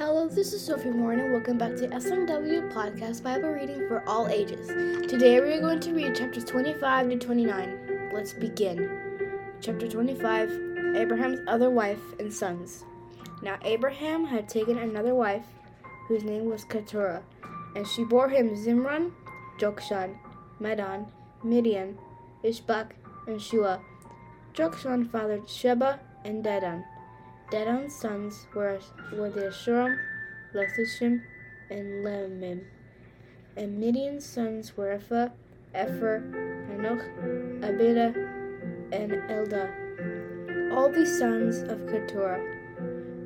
Hello, 0.00 0.26
this 0.26 0.54
is 0.54 0.64
Sophie 0.64 0.88
Moore, 0.88 1.12
and 1.12 1.30
welcome 1.30 1.58
back 1.58 1.76
to 1.76 1.86
SMW 1.86 2.72
Podcast 2.72 3.22
Bible 3.22 3.50
Reading 3.50 3.86
for 3.86 4.02
All 4.08 4.28
Ages. 4.28 4.66
Today 5.06 5.38
we 5.42 5.52
are 5.52 5.60
going 5.60 5.78
to 5.80 5.92
read 5.92 6.16
chapters 6.16 6.46
25 6.46 7.10
to 7.10 7.18
29. 7.18 8.10
Let's 8.10 8.32
begin. 8.32 8.88
Chapter 9.60 9.86
25 9.86 10.96
Abraham's 10.96 11.40
other 11.46 11.68
wife 11.68 12.00
and 12.18 12.32
sons. 12.32 12.86
Now 13.42 13.58
Abraham 13.62 14.24
had 14.24 14.48
taken 14.48 14.78
another 14.78 15.14
wife, 15.14 15.44
whose 16.08 16.24
name 16.24 16.46
was 16.46 16.64
Keturah, 16.64 17.22
and 17.76 17.86
she 17.86 18.02
bore 18.04 18.30
him 18.30 18.56
Zimran, 18.56 19.12
Jokshan, 19.58 20.16
Medan, 20.60 21.08
Midian, 21.44 21.98
Ishbak, 22.42 22.92
and 23.26 23.40
Shua. 23.40 23.80
Jokshan 24.54 25.12
fathered 25.12 25.46
Sheba 25.46 26.00
and 26.24 26.42
Dedan. 26.42 26.84
Dedan's 27.50 27.96
sons 27.96 28.46
were, 28.54 28.78
were 29.12 29.28
the 29.28 29.48
Asshurim, 29.48 29.98
Letushim, 30.54 31.20
and 31.68 32.04
Leummim. 32.04 32.62
And 33.56 33.76
Midian's 33.80 34.24
sons 34.24 34.76
were 34.76 34.92
Ephah, 34.92 35.30
Epher, 35.74 36.22
Hanoch, 36.68 37.02
Abida, 37.60 38.14
and 38.92 39.12
Eldaah. 39.28 40.72
All 40.72 40.88
these 40.88 41.18
sons 41.18 41.62
of 41.62 41.84
Keturah. 41.88 42.40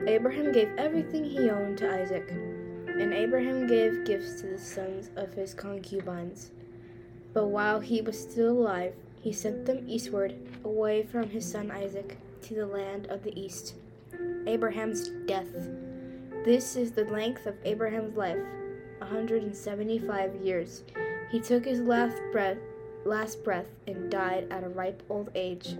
Abraham 0.06 0.52
gave 0.52 0.70
everything 0.78 1.24
he 1.24 1.50
owned 1.50 1.76
to 1.78 1.92
Isaac, 1.92 2.30
and 2.30 3.12
Abraham 3.12 3.66
gave 3.66 4.06
gifts 4.06 4.40
to 4.40 4.46
the 4.46 4.58
sons 4.58 5.10
of 5.16 5.34
his 5.34 5.52
concubines. 5.52 6.50
But 7.34 7.48
while 7.48 7.80
he 7.80 8.00
was 8.00 8.18
still 8.18 8.52
alive, 8.52 8.94
he 9.20 9.34
sent 9.34 9.66
them 9.66 9.84
eastward, 9.86 10.34
away 10.64 11.02
from 11.02 11.28
his 11.28 11.44
son 11.44 11.70
Isaac, 11.70 12.16
to 12.42 12.54
the 12.54 12.66
land 12.66 13.06
of 13.08 13.22
the 13.22 13.38
east. 13.38 13.74
Abraham's 14.46 15.08
death. 15.26 15.48
This 16.44 16.76
is 16.76 16.92
the 16.92 17.04
length 17.04 17.46
of 17.46 17.54
Abraham's 17.64 18.16
life, 18.16 18.38
175 18.98 20.34
years. 20.36 20.84
He 21.30 21.40
took 21.40 21.64
his 21.64 21.80
last 21.80 22.20
breath, 22.32 22.58
last 23.04 23.42
breath 23.42 23.68
and 23.86 24.10
died 24.10 24.46
at 24.50 24.64
a 24.64 24.68
ripe 24.68 25.02
old 25.08 25.30
age, 25.34 25.76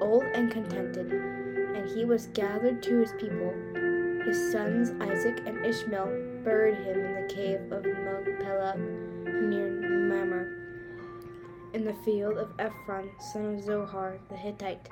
old 0.00 0.22
and 0.34 0.50
contented. 0.50 1.12
And 1.12 1.90
he 1.90 2.04
was 2.04 2.28
gathered 2.28 2.82
to 2.84 3.00
his 3.00 3.12
people. 3.12 3.52
His 4.24 4.52
sons 4.52 4.90
Isaac 5.00 5.42
and 5.46 5.66
Ishmael 5.66 6.42
buried 6.44 6.76
him 6.76 7.00
in 7.00 7.14
the 7.14 7.34
cave 7.34 7.72
of 7.72 7.84
Machpelah 7.84 8.76
near 8.78 9.68
Mamre, 9.68 10.48
in 11.72 11.84
the 11.84 11.94
field 12.04 12.38
of 12.38 12.52
Ephron, 12.58 13.10
son 13.18 13.56
of 13.56 13.64
Zohar 13.64 14.18
the 14.28 14.36
Hittite. 14.36 14.88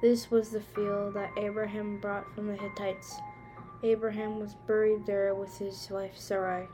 This 0.00 0.30
was 0.30 0.48
the 0.48 0.62
field 0.62 1.12
that 1.12 1.36
Abraham 1.36 2.00
brought 2.00 2.34
from 2.34 2.46
the 2.46 2.56
Hittites. 2.56 3.16
Abraham 3.82 4.40
was 4.40 4.54
buried 4.66 5.04
there 5.04 5.34
with 5.34 5.58
his 5.58 5.88
wife 5.90 6.16
Sarai. 6.16 6.68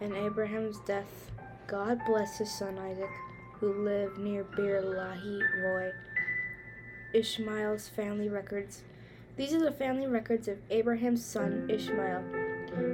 And 0.00 0.14
Abraham's 0.14 0.78
death, 0.80 1.32
God 1.66 2.00
blessed 2.06 2.38
his 2.38 2.52
son 2.52 2.78
Isaac, 2.78 3.10
who 3.58 3.72
lived 3.84 4.18
near 4.18 4.44
Beer 4.44 4.82
Lahi 4.82 5.40
Roy. 5.64 5.90
Ishmael's 7.12 7.88
family 7.88 8.28
records. 8.28 8.82
These 9.36 9.54
are 9.54 9.60
the 9.60 9.72
family 9.72 10.06
records 10.06 10.46
of 10.46 10.58
Abraham's 10.70 11.24
son 11.24 11.68
Ishmael, 11.68 12.22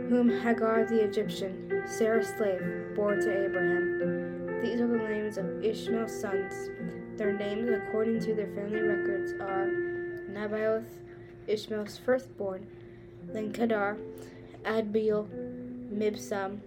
whom 0.09 0.31
Hagar 0.31 0.87
the 0.87 1.05
Egyptian, 1.05 1.83
Sarah's 1.87 2.29
slave, 2.29 2.95
bore 2.97 3.17
to 3.17 3.45
Abraham. 3.45 4.63
These 4.63 4.81
are 4.81 4.87
the 4.87 4.97
names 4.97 5.37
of 5.37 5.63
Ishmael's 5.63 6.19
sons. 6.19 6.71
Their 7.19 7.33
names, 7.33 7.69
according 7.69 8.21
to 8.21 8.35
their 8.35 8.47
family 8.47 8.81
records, 8.81 9.33
are 9.41 9.67
Nebaioth, 10.31 10.87
Ishmael's 11.49 11.99
firstborn, 11.99 12.65
then 13.33 13.53
Kedar, 13.53 13.97
Adbeel, 14.63 15.27
Mibsam, 15.93 16.61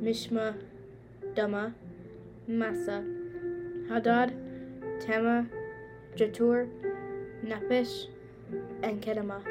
Mishma, 0.00 0.54
Dumah, 1.34 1.74
Massa, 2.46 3.04
Hadad, 3.88 4.32
Tema, 5.00 5.48
Jetur, 6.14 6.68
Naphish, 7.44 8.06
and 8.84 9.02
Kedemah. 9.02 9.42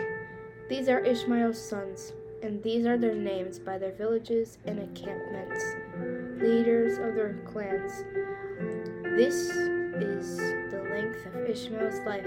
These 0.69 0.87
are 0.87 1.01
Ishmael's 1.01 1.61
sons, 1.61 2.13
and 2.41 2.63
these 2.63 2.85
are 2.85 2.97
their 2.97 3.15
names 3.15 3.59
by 3.59 3.77
their 3.77 3.91
villages 3.91 4.59
and 4.63 4.79
encampments, 4.79 5.61
leaders 6.41 6.99
of 6.99 7.15
their 7.15 7.33
clans. 7.45 8.05
This 9.17 9.80
is 9.99 10.37
the 10.71 10.81
length 10.91 11.25
of 11.25 11.35
Ishmael's 11.49 11.99
life 12.05 12.25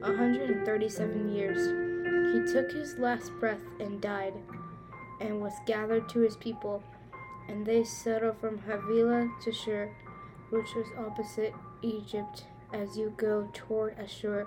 137 0.00 1.34
years. 1.34 1.66
He 2.34 2.52
took 2.52 2.72
his 2.72 2.98
last 2.98 3.32
breath 3.40 3.64
and 3.80 4.00
died, 4.00 4.34
and 5.20 5.40
was 5.40 5.54
gathered 5.66 6.08
to 6.10 6.20
his 6.20 6.36
people, 6.36 6.82
and 7.48 7.64
they 7.64 7.84
settled 7.84 8.38
from 8.38 8.58
Havilah 8.58 9.30
to 9.42 9.52
Shur, 9.52 9.90
which 10.50 10.74
was 10.74 10.86
opposite 10.98 11.54
Egypt 11.82 12.44
as 12.72 12.96
you 12.96 13.14
go 13.16 13.48
toward 13.52 13.96
Asshur. 13.98 14.46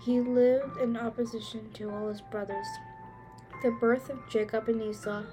He 0.00 0.20
lived 0.20 0.78
in 0.78 0.96
opposition 0.96 1.70
to 1.74 1.90
all 1.90 2.08
his 2.08 2.22
brothers. 2.22 2.66
The 3.62 3.72
birth 3.72 4.08
of 4.08 4.28
Jacob 4.30 4.68
and 4.68 4.82
Esau. 4.82 5.24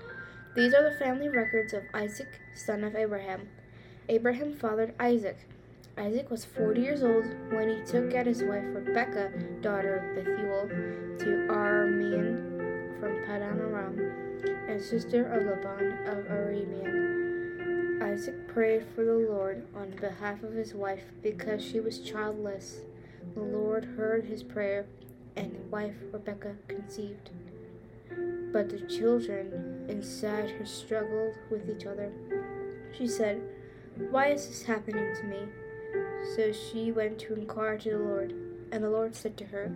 These 0.56 0.74
are 0.74 0.84
the 0.84 0.98
family 0.98 1.30
records 1.30 1.74
of 1.74 1.84
Isaac, 1.94 2.42
son 2.54 2.84
of 2.84 2.96
Abraham. 2.96 3.48
Abraham 4.10 4.56
fathered 4.58 4.94
Isaac. 5.00 5.38
Isaac 5.98 6.30
was 6.30 6.46
40 6.46 6.80
years 6.80 7.02
old 7.02 7.26
when 7.52 7.70
he 7.70 7.82
took 7.84 8.14
out 8.14 8.28
his 8.28 8.44
wife 8.44 8.64
Rebekah, 8.66 9.32
daughter 9.62 9.98
of 9.98 10.16
Bethuel, 10.16 10.68
to 11.18 11.48
Aramean 11.52 13.00
from 13.00 13.24
Paddan-aram, 13.26 13.98
and 14.70 14.80
sister 14.80 15.26
of 15.26 15.44
Laban 15.48 16.08
of 16.08 16.26
Aramean. 16.28 18.00
Isaac 18.04 18.48
prayed 18.48 18.86
for 18.94 19.04
the 19.04 19.16
Lord 19.16 19.66
on 19.76 19.90
behalf 20.00 20.44
of 20.44 20.54
his 20.54 20.76
wife 20.76 21.04
because 21.24 21.66
she 21.66 21.80
was 21.80 21.98
childless. 22.00 22.82
The 23.34 23.42
Lord 23.42 23.84
heard 23.84 24.26
his 24.26 24.44
prayer, 24.44 24.86
and 25.36 25.52
his 25.52 25.66
wife 25.72 25.96
Rebekah 26.14 26.58
conceived. 26.68 27.32
But 28.54 28.70
the 28.70 28.82
children 28.82 29.88
inside 29.90 30.52
her 30.52 30.66
struggled 30.66 31.34
with 31.50 31.68
each 31.68 31.88
other. 31.88 32.12
She 32.96 33.08
said, 33.08 33.42
Why 34.12 34.28
is 34.28 34.48
this 34.48 34.62
happening 34.62 35.16
to 35.16 35.24
me? 35.24 35.40
So 36.36 36.52
she 36.52 36.92
went 36.92 37.20
to 37.20 37.34
inquire 37.34 37.78
to 37.80 37.92
the 37.92 37.98
Lord. 37.98 38.34
And 38.72 38.84
the 38.84 38.90
Lord 38.90 39.16
said 39.16 39.38
to 39.38 39.46
her, 39.46 39.72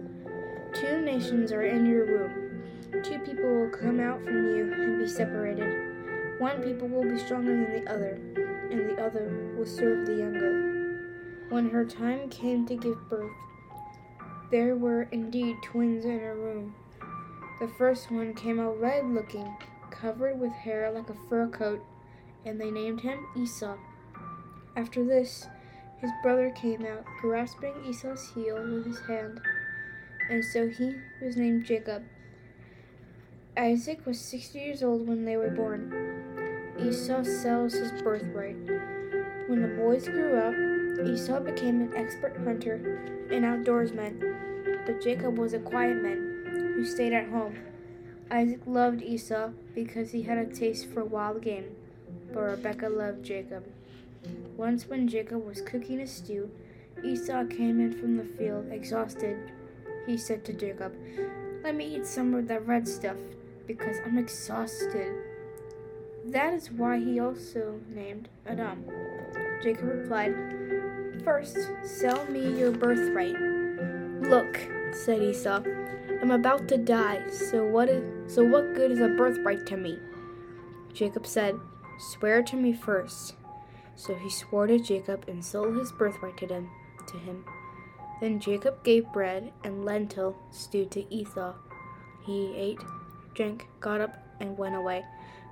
Two 0.73 1.01
nations 1.01 1.51
are 1.51 1.63
in 1.63 1.85
your 1.85 2.05
womb. 2.05 2.63
Two 3.03 3.19
people 3.19 3.49
will 3.49 3.69
come 3.69 3.99
out 3.99 4.23
from 4.23 4.55
you 4.55 4.73
and 4.73 4.99
be 4.99 5.07
separated. 5.07 6.39
One 6.39 6.61
people 6.61 6.87
will 6.87 7.03
be 7.03 7.17
stronger 7.17 7.51
than 7.51 7.83
the 7.83 7.91
other, 7.91 8.19
and 8.69 8.89
the 8.89 9.03
other 9.03 9.53
will 9.57 9.65
serve 9.65 10.05
the 10.05 10.15
younger. 10.15 10.71
When 11.49 11.69
her 11.69 11.85
time 11.85 12.29
came 12.29 12.65
to 12.65 12.75
give 12.75 13.09
birth, 13.09 13.31
there 14.51 14.75
were 14.75 15.03
indeed 15.11 15.55
twins 15.63 16.03
in 16.03 16.19
her 16.19 16.35
womb. 16.35 16.75
The 17.61 17.67
first 17.67 18.11
one 18.11 18.33
came 18.33 18.59
out 18.59 18.79
red 18.79 19.05
looking, 19.05 19.55
covered 19.89 20.39
with 20.39 20.51
hair 20.51 20.91
like 20.91 21.09
a 21.09 21.29
fur 21.29 21.47
coat, 21.47 21.83
and 22.45 22.59
they 22.59 22.71
named 22.71 23.01
him 23.01 23.25
Esau. 23.37 23.77
After 24.75 25.03
this, 25.05 25.47
his 26.01 26.11
brother 26.23 26.49
came 26.51 26.85
out, 26.85 27.05
grasping 27.21 27.73
Esau's 27.87 28.31
heel 28.33 28.55
with 28.55 28.85
his 28.85 28.99
hand, 29.01 29.39
and 30.29 30.43
so 30.43 30.67
he 30.67 30.95
was 31.21 31.37
named 31.37 31.65
Jacob. 31.65 32.03
Isaac 33.55 34.05
was 34.05 34.19
sixty 34.19 34.59
years 34.59 34.81
old 34.81 35.07
when 35.07 35.25
they 35.25 35.37
were 35.37 35.51
born. 35.51 35.93
Esau 36.79 37.23
sells 37.23 37.73
his 37.73 37.91
birthright. 38.01 38.57
When 39.47 39.61
the 39.61 39.75
boys 39.77 40.07
grew 40.07 40.37
up, 40.37 41.07
Esau 41.07 41.39
became 41.41 41.81
an 41.81 41.93
expert 41.95 42.37
hunter 42.43 42.75
and 43.29 43.45
outdoorsman, 43.45 44.85
but 44.85 45.01
Jacob 45.01 45.37
was 45.37 45.53
a 45.53 45.59
quiet 45.59 46.01
man 46.01 46.73
who 46.75 46.85
stayed 46.85 47.13
at 47.13 47.29
home. 47.29 47.57
Isaac 48.31 48.61
loved 48.65 49.01
Esau 49.03 49.49
because 49.75 50.11
he 50.11 50.23
had 50.23 50.37
a 50.37 50.45
taste 50.45 50.87
for 50.89 51.03
wild 51.03 51.41
game, 51.41 51.75
but 52.33 52.41
Rebekah 52.41 52.89
loved 52.89 53.23
Jacob. 53.23 53.65
Once, 54.57 54.87
when 54.87 55.07
Jacob 55.07 55.45
was 55.45 55.61
cooking 55.61 56.01
a 56.01 56.07
stew, 56.07 56.49
Esau 57.03 57.45
came 57.45 57.79
in 57.79 57.91
from 57.91 58.17
the 58.17 58.23
field, 58.23 58.67
exhausted. 58.71 59.51
He 60.05 60.17
said 60.17 60.43
to 60.45 60.53
Jacob, 60.53 60.95
Let 61.63 61.75
me 61.75 61.95
eat 61.95 62.05
some 62.05 62.33
of 62.33 62.47
that 62.47 62.67
red 62.67 62.87
stuff, 62.87 63.17
because 63.67 63.97
I'm 64.05 64.17
exhausted. 64.17 65.15
That 66.25 66.53
is 66.53 66.71
why 66.71 66.99
he 66.99 67.19
also 67.19 67.79
named 67.89 68.29
Edom. 68.45 68.85
Jacob 69.63 69.85
replied, 69.85 70.35
First, 71.23 71.57
sell 71.83 72.25
me 72.25 72.59
your 72.59 72.71
birthright. 72.71 73.35
Look, 74.21 74.59
said 74.93 75.21
Esau, 75.21 75.63
I'm 76.21 76.31
about 76.31 76.67
to 76.67 76.77
die, 76.77 77.27
so 77.29 77.65
what 77.65 77.89
is 77.89 78.33
so 78.33 78.43
what 78.43 78.75
good 78.75 78.91
is 78.91 78.99
a 78.99 79.09
birthright 79.09 79.65
to 79.67 79.77
me? 79.77 79.97
Jacob 80.93 81.25
said, 81.25 81.59
Swear 81.99 82.43
to 82.43 82.55
me 82.55 82.73
first. 82.73 83.35
So 84.01 84.15
he 84.15 84.31
swore 84.31 84.65
to 84.65 84.79
Jacob 84.79 85.25
and 85.27 85.45
sold 85.45 85.77
his 85.77 85.91
birthright 85.91 86.35
to 86.37 86.47
them 86.47 86.71
to 87.05 87.19
him. 87.19 87.45
Then 88.19 88.39
Jacob 88.39 88.83
gave 88.83 89.13
bread 89.13 89.53
and 89.63 89.85
lentil 89.85 90.35
stew 90.49 90.85
to 90.85 91.13
Esau. 91.13 91.53
He 92.25 92.51
ate, 92.55 92.79
drank, 93.35 93.67
got 93.79 94.01
up, 94.01 94.17
and 94.39 94.57
went 94.57 94.75
away. 94.75 95.03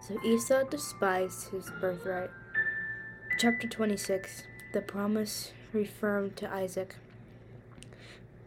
So 0.01 0.17
Esau 0.25 0.63
despised 0.63 1.49
his 1.49 1.69
birthright. 1.79 2.31
Chapter 3.37 3.67
26 3.67 4.41
The 4.73 4.81
Promise 4.81 5.51
Reaffirmed 5.71 6.35
to 6.37 6.51
Isaac. 6.51 6.95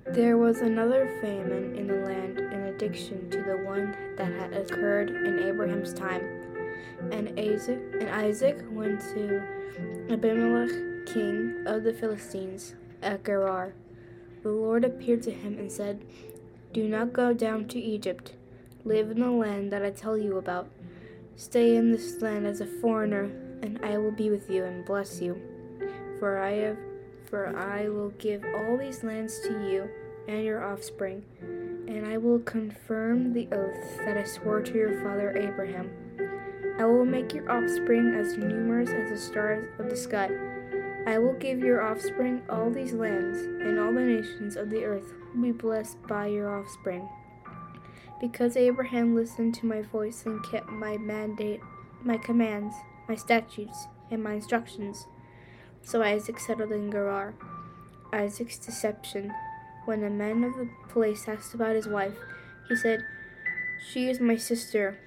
There 0.04 0.36
was 0.36 0.62
another 0.62 1.06
famine 1.20 1.76
in 1.76 1.86
the 1.86 1.94
land 1.94 2.38
in 2.40 2.62
addition 2.74 3.30
to 3.30 3.40
the 3.40 3.58
one 3.58 3.96
that 4.16 4.32
had 4.32 4.52
occurred 4.52 5.10
in 5.10 5.48
Abraham's 5.48 5.94
time. 5.94 6.31
And 7.10 7.38
Isaac, 7.38 7.80
and 8.00 8.08
Isaac 8.08 8.64
went 8.70 9.00
to 9.14 9.42
Abimelech, 10.10 11.06
king 11.06 11.64
of 11.66 11.82
the 11.82 11.92
Philistines, 11.92 12.74
at 13.02 13.24
Gerar. 13.24 13.74
The 14.42 14.50
Lord 14.50 14.84
appeared 14.84 15.22
to 15.22 15.30
him 15.30 15.58
and 15.58 15.70
said, 15.70 16.04
Do 16.72 16.88
not 16.88 17.12
go 17.12 17.32
down 17.32 17.68
to 17.68 17.78
Egypt. 17.78 18.34
Live 18.84 19.10
in 19.10 19.20
the 19.20 19.30
land 19.30 19.72
that 19.72 19.84
I 19.84 19.90
tell 19.90 20.16
you 20.18 20.36
about. 20.38 20.68
Stay 21.36 21.76
in 21.76 21.92
this 21.92 22.20
land 22.20 22.46
as 22.46 22.60
a 22.60 22.66
foreigner, 22.66 23.30
and 23.62 23.80
I 23.82 23.98
will 23.98 24.12
be 24.12 24.30
with 24.30 24.50
you 24.50 24.64
and 24.64 24.84
bless 24.84 25.20
you. 25.20 25.40
For 26.18 26.38
I 26.38 26.52
have 26.52 26.76
for 27.32 27.56
I 27.56 27.88
will 27.88 28.10
give 28.18 28.44
all 28.44 28.76
these 28.76 29.02
lands 29.02 29.40
to 29.40 29.48
you 29.66 29.88
and 30.28 30.44
your 30.44 30.62
offspring, 30.62 31.24
and 31.40 32.06
I 32.06 32.18
will 32.18 32.40
confirm 32.40 33.32
the 33.32 33.48
oath 33.50 33.98
that 34.04 34.18
I 34.18 34.24
swore 34.24 34.60
to 34.60 34.74
your 34.74 35.02
father 35.02 35.34
Abraham. 35.34 35.90
I 36.82 36.84
will 36.84 37.04
make 37.04 37.32
your 37.32 37.48
offspring 37.48 38.12
as 38.16 38.36
numerous 38.36 38.90
as 38.90 39.08
the 39.08 39.16
stars 39.16 39.70
of 39.78 39.88
the 39.88 39.96
sky. 39.96 40.28
I 41.06 41.16
will 41.16 41.34
give 41.34 41.60
your 41.60 41.80
offspring 41.80 42.42
all 42.50 42.70
these 42.70 42.92
lands, 42.92 43.38
and 43.38 43.78
all 43.78 43.92
the 43.92 44.00
nations 44.00 44.56
of 44.56 44.68
the 44.68 44.82
earth 44.82 45.14
will 45.32 45.42
be 45.42 45.52
blessed 45.52 46.02
by 46.08 46.26
your 46.26 46.58
offspring. 46.58 47.08
Because 48.20 48.56
Abraham 48.56 49.14
listened 49.14 49.54
to 49.54 49.66
my 49.66 49.82
voice 49.82 50.26
and 50.26 50.44
kept 50.44 50.70
my 50.70 50.96
mandate, 50.96 51.60
my 52.02 52.16
commands, 52.16 52.74
my 53.08 53.14
statutes, 53.14 53.86
and 54.10 54.20
my 54.20 54.32
instructions. 54.32 55.06
So 55.82 56.02
Isaac 56.02 56.40
settled 56.40 56.72
in 56.72 56.90
Gerar. 56.90 57.34
Isaac's 58.12 58.58
deception. 58.58 59.32
When 59.84 60.00
the 60.00 60.10
men 60.10 60.42
of 60.42 60.56
the 60.56 60.68
place 60.88 61.28
asked 61.28 61.54
about 61.54 61.76
his 61.76 61.86
wife, 61.86 62.18
he 62.68 62.74
said, 62.74 63.04
She 63.88 64.10
is 64.10 64.18
my 64.18 64.34
sister. 64.34 64.98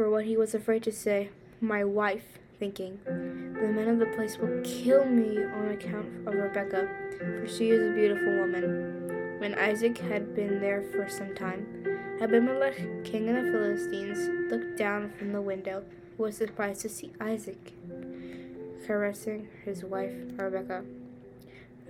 For 0.00 0.08
what 0.08 0.24
he 0.24 0.38
was 0.38 0.54
afraid 0.54 0.82
to 0.84 0.92
say, 0.92 1.28
my 1.60 1.84
wife, 1.84 2.38
thinking, 2.58 3.00
The 3.04 3.68
men 3.68 3.86
of 3.86 3.98
the 3.98 4.06
place 4.16 4.38
will 4.38 4.62
kill 4.64 5.04
me 5.04 5.44
on 5.44 5.72
account 5.72 6.26
of 6.26 6.32
Rebekah, 6.36 6.88
for 7.18 7.46
she 7.46 7.68
is 7.68 7.82
a 7.82 7.92
beautiful 7.92 8.38
woman. 8.38 9.36
When 9.40 9.54
Isaac 9.56 9.98
had 9.98 10.34
been 10.34 10.58
there 10.58 10.82
for 10.90 11.06
some 11.10 11.34
time, 11.34 11.66
Abimelech, 12.18 13.04
king 13.04 13.28
of 13.28 13.44
the 13.44 13.52
Philistines, 13.52 14.50
looked 14.50 14.78
down 14.78 15.12
from 15.18 15.32
the 15.32 15.42
window, 15.42 15.84
was 16.16 16.38
surprised 16.38 16.80
to 16.80 16.88
see 16.88 17.12
Isaac 17.20 17.74
caressing 18.86 19.48
his 19.66 19.84
wife 19.84 20.14
Rebekah. 20.38 20.82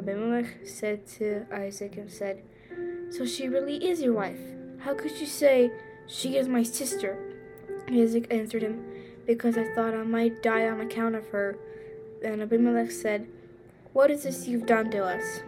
Abimelech 0.01 0.67
said 0.67 1.07
to 1.19 1.47
Isaac 1.53 1.97
and 1.97 2.11
said, 2.11 2.43
So 3.13 3.25
she 3.25 3.49
really 3.49 3.89
is 3.89 4.03
your 4.03 4.15
wife? 4.15 4.41
How 4.81 4.95
could 4.95 5.21
you 5.21 5.27
say, 5.27 5.71
She 6.09 6.37
is 6.37 6.49
my 6.49 6.65
sister? 6.65 7.30
Isaac 7.93 8.27
answered 8.31 8.63
him, 8.63 8.85
Because 9.27 9.59
I 9.59 9.73
thought 9.75 9.95
I 9.95 10.03
might 10.03 10.43
die 10.43 10.69
on 10.69 10.81
account 10.81 11.15
of 11.15 11.29
her. 11.29 11.57
Then 12.23 12.41
Abimelech 12.41 12.91
said, 12.91 13.27
What 13.93 14.11
is 14.11 14.25
this 14.25 14.47
you've 14.47 14.67
done 14.67 14.91
to 14.91 15.05
us? 15.05 15.43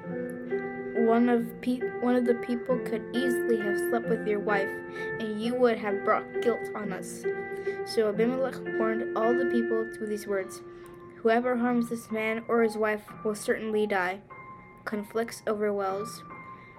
One 1.06 1.28
of, 1.28 1.60
pe- 1.60 1.80
one 2.00 2.16
of 2.16 2.24
the 2.24 2.34
people 2.34 2.78
could 2.78 3.04
easily 3.12 3.58
have 3.58 3.78
slept 3.78 4.08
with 4.08 4.26
your 4.26 4.40
wife, 4.40 4.70
and 5.18 5.40
you 5.40 5.54
would 5.54 5.78
have 5.78 6.04
brought 6.04 6.42
guilt 6.42 6.70
on 6.74 6.92
us. 6.92 7.24
So 7.86 8.08
Abimelech 8.08 8.56
warned 8.78 9.16
all 9.16 9.34
the 9.34 9.46
people 9.46 9.90
through 9.94 10.08
these 10.08 10.26
words 10.26 10.62
Whoever 11.16 11.56
harms 11.56 11.88
this 11.88 12.10
man 12.10 12.44
or 12.48 12.62
his 12.62 12.76
wife 12.76 13.02
will 13.24 13.36
certainly 13.36 13.86
die. 13.86 14.20
Conflicts 14.84 15.42
over 15.46 15.72
wells. 15.72 16.22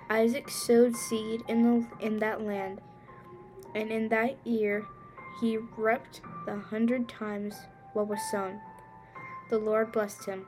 Isaac 0.09 0.49
sowed 0.49 0.97
seed 0.97 1.43
in, 1.47 1.63
the, 1.63 2.05
in 2.05 2.19
that 2.19 2.41
land, 2.41 2.81
and 3.73 3.89
in 3.89 4.09
that 4.09 4.35
year 4.45 4.85
he 5.39 5.57
reaped 5.57 6.21
the 6.45 6.57
hundred 6.57 7.07
times 7.07 7.55
what 7.93 8.07
was 8.07 8.19
sown. 8.31 8.59
The 9.49 9.59
Lord 9.59 9.91
blessed 9.91 10.25
him. 10.25 10.45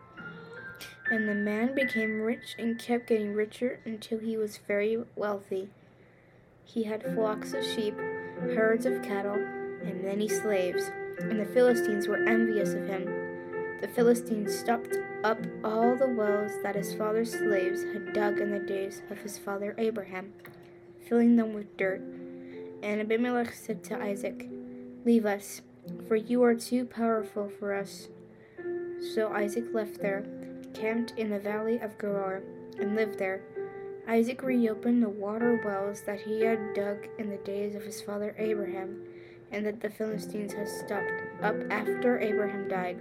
And 1.11 1.29
the 1.29 1.35
man 1.35 1.75
became 1.75 2.21
rich 2.21 2.55
and 2.57 2.79
kept 2.79 3.07
getting 3.07 3.33
richer 3.33 3.79
until 3.85 4.19
he 4.19 4.37
was 4.37 4.57
very 4.57 4.97
wealthy. 5.15 5.69
He 6.63 6.83
had 6.83 7.03
flocks 7.03 7.53
of 7.53 7.63
sheep, 7.63 7.95
herds 8.39 8.85
of 8.85 9.03
cattle, 9.03 9.35
and 9.35 10.03
many 10.03 10.27
slaves, 10.27 10.91
and 11.19 11.39
the 11.39 11.45
Philistines 11.45 12.07
were 12.07 12.27
envious 12.27 12.73
of 12.73 12.87
him. 12.87 13.05
The 13.81 13.87
Philistines 13.87 14.57
stopped 14.57 14.97
up 15.23 15.37
all 15.63 15.95
the 15.95 16.07
wells 16.07 16.51
that 16.63 16.75
his 16.75 16.93
father's 16.95 17.31
slaves 17.31 17.83
had 17.83 18.13
dug 18.13 18.39
in 18.39 18.51
the 18.51 18.59
days 18.59 19.03
of 19.11 19.19
his 19.19 19.37
father 19.37 19.75
Abraham, 19.77 20.33
filling 21.07 21.35
them 21.35 21.53
with 21.53 21.77
dirt. 21.77 22.01
And 22.81 22.99
Abimelech 23.01 23.53
said 23.53 23.83
to 23.85 24.01
Isaac, 24.01 24.49
Leave 25.05 25.27
us, 25.27 25.61
for 26.07 26.15
you 26.15 26.41
are 26.41 26.55
too 26.55 26.83
powerful 26.83 27.47
for 27.47 27.75
us. 27.75 28.07
So 29.13 29.31
Isaac 29.31 29.65
left 29.71 30.01
there, 30.01 30.25
camped 30.73 31.13
in 31.15 31.29
the 31.29 31.37
valley 31.37 31.77
of 31.77 31.99
Gerar, 31.99 32.41
and 32.79 32.95
lived 32.95 33.19
there. 33.19 33.43
Isaac 34.07 34.41
reopened 34.41 35.03
the 35.03 35.09
water 35.09 35.61
wells 35.63 36.01
that 36.07 36.21
he 36.21 36.41
had 36.41 36.73
dug 36.73 37.07
in 37.19 37.29
the 37.29 37.37
days 37.37 37.75
of 37.75 37.83
his 37.83 38.01
father 38.01 38.35
Abraham, 38.39 39.03
and 39.51 39.63
that 39.67 39.79
the 39.79 39.91
Philistines 39.91 40.53
had 40.53 40.67
stopped 40.67 41.11
up 41.43 41.55
after 41.69 42.19
Abraham 42.19 42.67
died. 42.67 42.97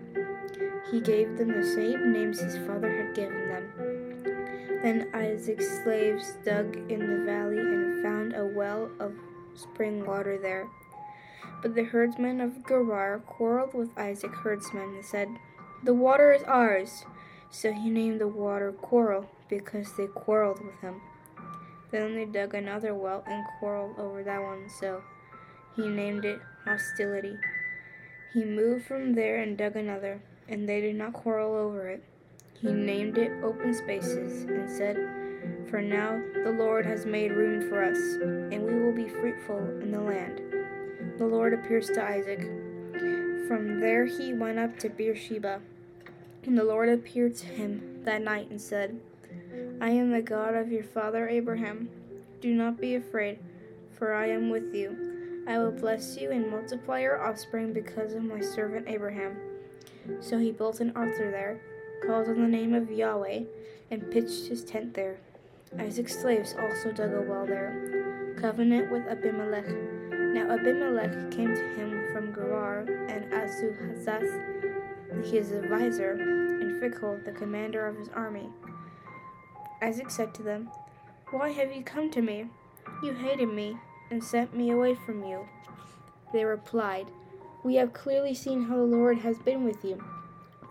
He 0.91 1.01
gave 1.01 1.39
them 1.39 1.49
the 1.49 1.67
same 1.67 2.13
names 2.13 2.39
his 2.39 2.59
father 2.67 2.95
had 2.95 3.15
given 3.15 3.49
them. 3.49 4.83
Then 4.83 5.09
Isaac's 5.15 5.83
slaves 5.83 6.35
dug 6.45 6.77
in 6.91 7.01
the 7.01 7.25
valley 7.25 7.59
and 7.61 8.03
found 8.03 8.35
a 8.35 8.45
well 8.45 8.91
of 9.01 9.15
spring 9.55 10.05
water 10.05 10.37
there. 10.37 10.69
But 11.63 11.75
the 11.75 11.85
herdsmen 11.85 12.41
of 12.41 12.67
Gerar 12.67 13.21
quarreled 13.21 13.75
with 13.75 13.97
Isaac's 13.97 14.39
herdsmen 14.39 14.95
and 14.95 15.05
said, 15.05 15.29
The 15.83 15.95
water 15.95 16.33
is 16.33 16.43
ours. 16.45 17.05
So 17.51 17.73
he 17.73 17.89
named 17.89 18.21
the 18.21 18.27
water 18.27 18.73
Quarrel 18.73 19.31
because 19.49 19.97
they 19.97 20.07
quarreled 20.07 20.61
with 20.65 20.81
him. 20.81 21.01
Then 21.93 22.17
they 22.17 22.25
dug 22.25 22.55
another 22.55 22.95
well 22.95 23.23
and 23.27 23.45
quarreled 23.59 23.97
over 23.99 24.25
that 24.25 24.43
one, 24.43 24.69
so 24.69 25.03
he 25.77 25.87
named 25.87 26.25
it 26.25 26.41
Hostility. 26.65 27.37
He 28.33 28.45
moved 28.45 28.87
from 28.87 29.15
there 29.15 29.41
and 29.41 29.57
dug 29.57 29.77
another, 29.77 30.21
and 30.49 30.69
they 30.69 30.81
did 30.81 30.97
not 30.97 31.13
quarrel 31.13 31.55
over 31.55 31.89
it. 31.89 32.03
He 32.61 32.73
named 32.73 33.19
it 33.19 33.31
Open 33.45 33.73
Spaces 33.73 34.45
and 34.45 34.69
said, 34.69 34.97
For 35.71 35.81
now 35.81 36.21
the 36.43 36.51
Lord 36.51 36.85
has 36.87 37.07
made 37.07 37.31
room 37.31 37.69
for 37.69 37.85
us, 37.85 37.99
and 38.21 38.65
we 38.65 38.81
will 38.81 38.93
be 38.93 39.09
fruitful 39.09 39.59
in 39.81 39.93
the 39.93 40.01
land. 40.01 40.41
The 41.19 41.27
Lord 41.27 41.55
appears 41.55 41.87
to 41.89 42.03
Isaac. 42.03 42.41
From 43.47 43.79
there 43.81 44.05
he 44.05 44.33
went 44.33 44.59
up 44.59 44.79
to 44.81 44.89
Beersheba. 44.89 45.61
And 46.45 46.59
the 46.59 46.65
Lord 46.65 46.89
appeared 46.89 47.37
to 47.37 47.47
him 47.47 48.01
that 48.05 48.23
night 48.23 48.51
and 48.51 48.61
said, 48.61 49.01
I 49.81 49.91
am 49.91 50.11
the 50.11 50.23
God 50.23 50.55
of 50.55 50.73
your 50.73 50.83
father 50.83 51.29
Abraham. 51.29 51.89
Do 52.41 52.53
not 52.53 52.81
be 52.81 52.97
afraid, 52.97 53.39
for 53.97 54.13
I 54.13 54.29
am 54.29 54.51
with 54.51 54.75
you. 54.75 55.45
I 55.47 55.59
will 55.59 55.71
bless 55.71 56.17
you 56.17 56.31
and 56.31 56.51
multiply 56.51 57.01
your 57.01 57.23
offspring 57.23 57.73
because 57.73 58.13
of 58.15 58.25
my 58.25 58.41
servant 58.41 58.89
Abraham. 58.89 59.37
So 60.21 60.39
he 60.39 60.51
built 60.51 60.81
an 60.81 60.93
altar 60.97 61.31
there, 61.31 61.61
called 62.07 62.29
on 62.29 62.43
the 62.43 62.49
name 62.49 62.75
of 62.75 62.91
Yahweh, 62.91 63.43
and 63.91 64.11
pitched 64.11 64.49
his 64.49 64.65
tent 64.65 64.95
there. 64.95 65.19
Isaac's 65.79 66.19
slaves 66.19 66.55
also 66.59 66.93
dug 66.93 67.13
a 67.13 67.23
well 67.23 67.47
there, 67.47 68.35
covenant 68.41 68.91
with 68.91 69.07
Abimelech. 69.07 69.67
Now 70.35 70.51
Abimelech 70.51 71.31
came 71.31 71.55
to 71.55 71.69
him 71.77 72.13
from 72.13 72.35
Gerar, 72.35 72.81
and 72.81 73.33
Ahuzzath 73.33 74.65
his 75.31 75.53
advisor, 75.53 76.11
and 76.11 76.83
Phicol, 76.83 77.25
the 77.25 77.31
commander 77.31 77.87
of 77.87 77.97
his 77.97 78.09
army. 78.09 78.49
Isaac 79.81 80.11
said 80.11 80.35
to 80.35 80.43
them, 80.43 80.73
Why 81.31 81.51
have 81.51 81.73
you 81.73 81.85
come 81.85 82.11
to 82.11 82.21
me? 82.21 82.49
You 83.01 83.13
hated 83.13 83.49
me 83.49 83.77
and 84.11 84.25
sent 84.25 84.57
me 84.57 84.73
away 84.73 84.97
from 84.97 85.23
you. 85.25 85.47
They 86.33 86.45
replied, 86.45 87.07
We 87.63 87.77
have 87.77 87.93
clearly 87.93 88.35
seen 88.35 88.65
how 88.65 88.79
the 88.79 88.83
Lord 88.83 89.19
has 89.19 89.39
been 89.39 89.63
with 89.63 89.85
you. 89.85 90.03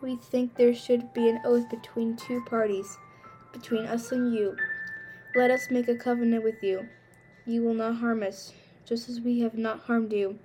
We 0.01 0.17
think 0.17 0.55
there 0.55 0.75
should 0.75 1.13
be 1.13 1.29
an 1.29 1.39
oath 1.45 1.69
between 1.69 2.17
two 2.17 2.43
parties, 2.49 2.97
between 3.53 3.85
us 3.85 4.11
and 4.11 4.33
you. 4.33 4.57
Let 5.37 5.51
us 5.51 5.71
make 5.71 5.87
a 5.87 5.95
covenant 5.95 6.43
with 6.43 6.61
you. 6.61 6.89
You 7.45 7.63
will 7.63 7.73
not 7.73 7.95
harm 7.95 8.23
us, 8.23 8.51
just 8.85 9.09
as 9.09 9.21
we 9.21 9.39
have 9.39 9.57
not 9.57 9.79
harmed 9.81 10.11
you, 10.11 10.37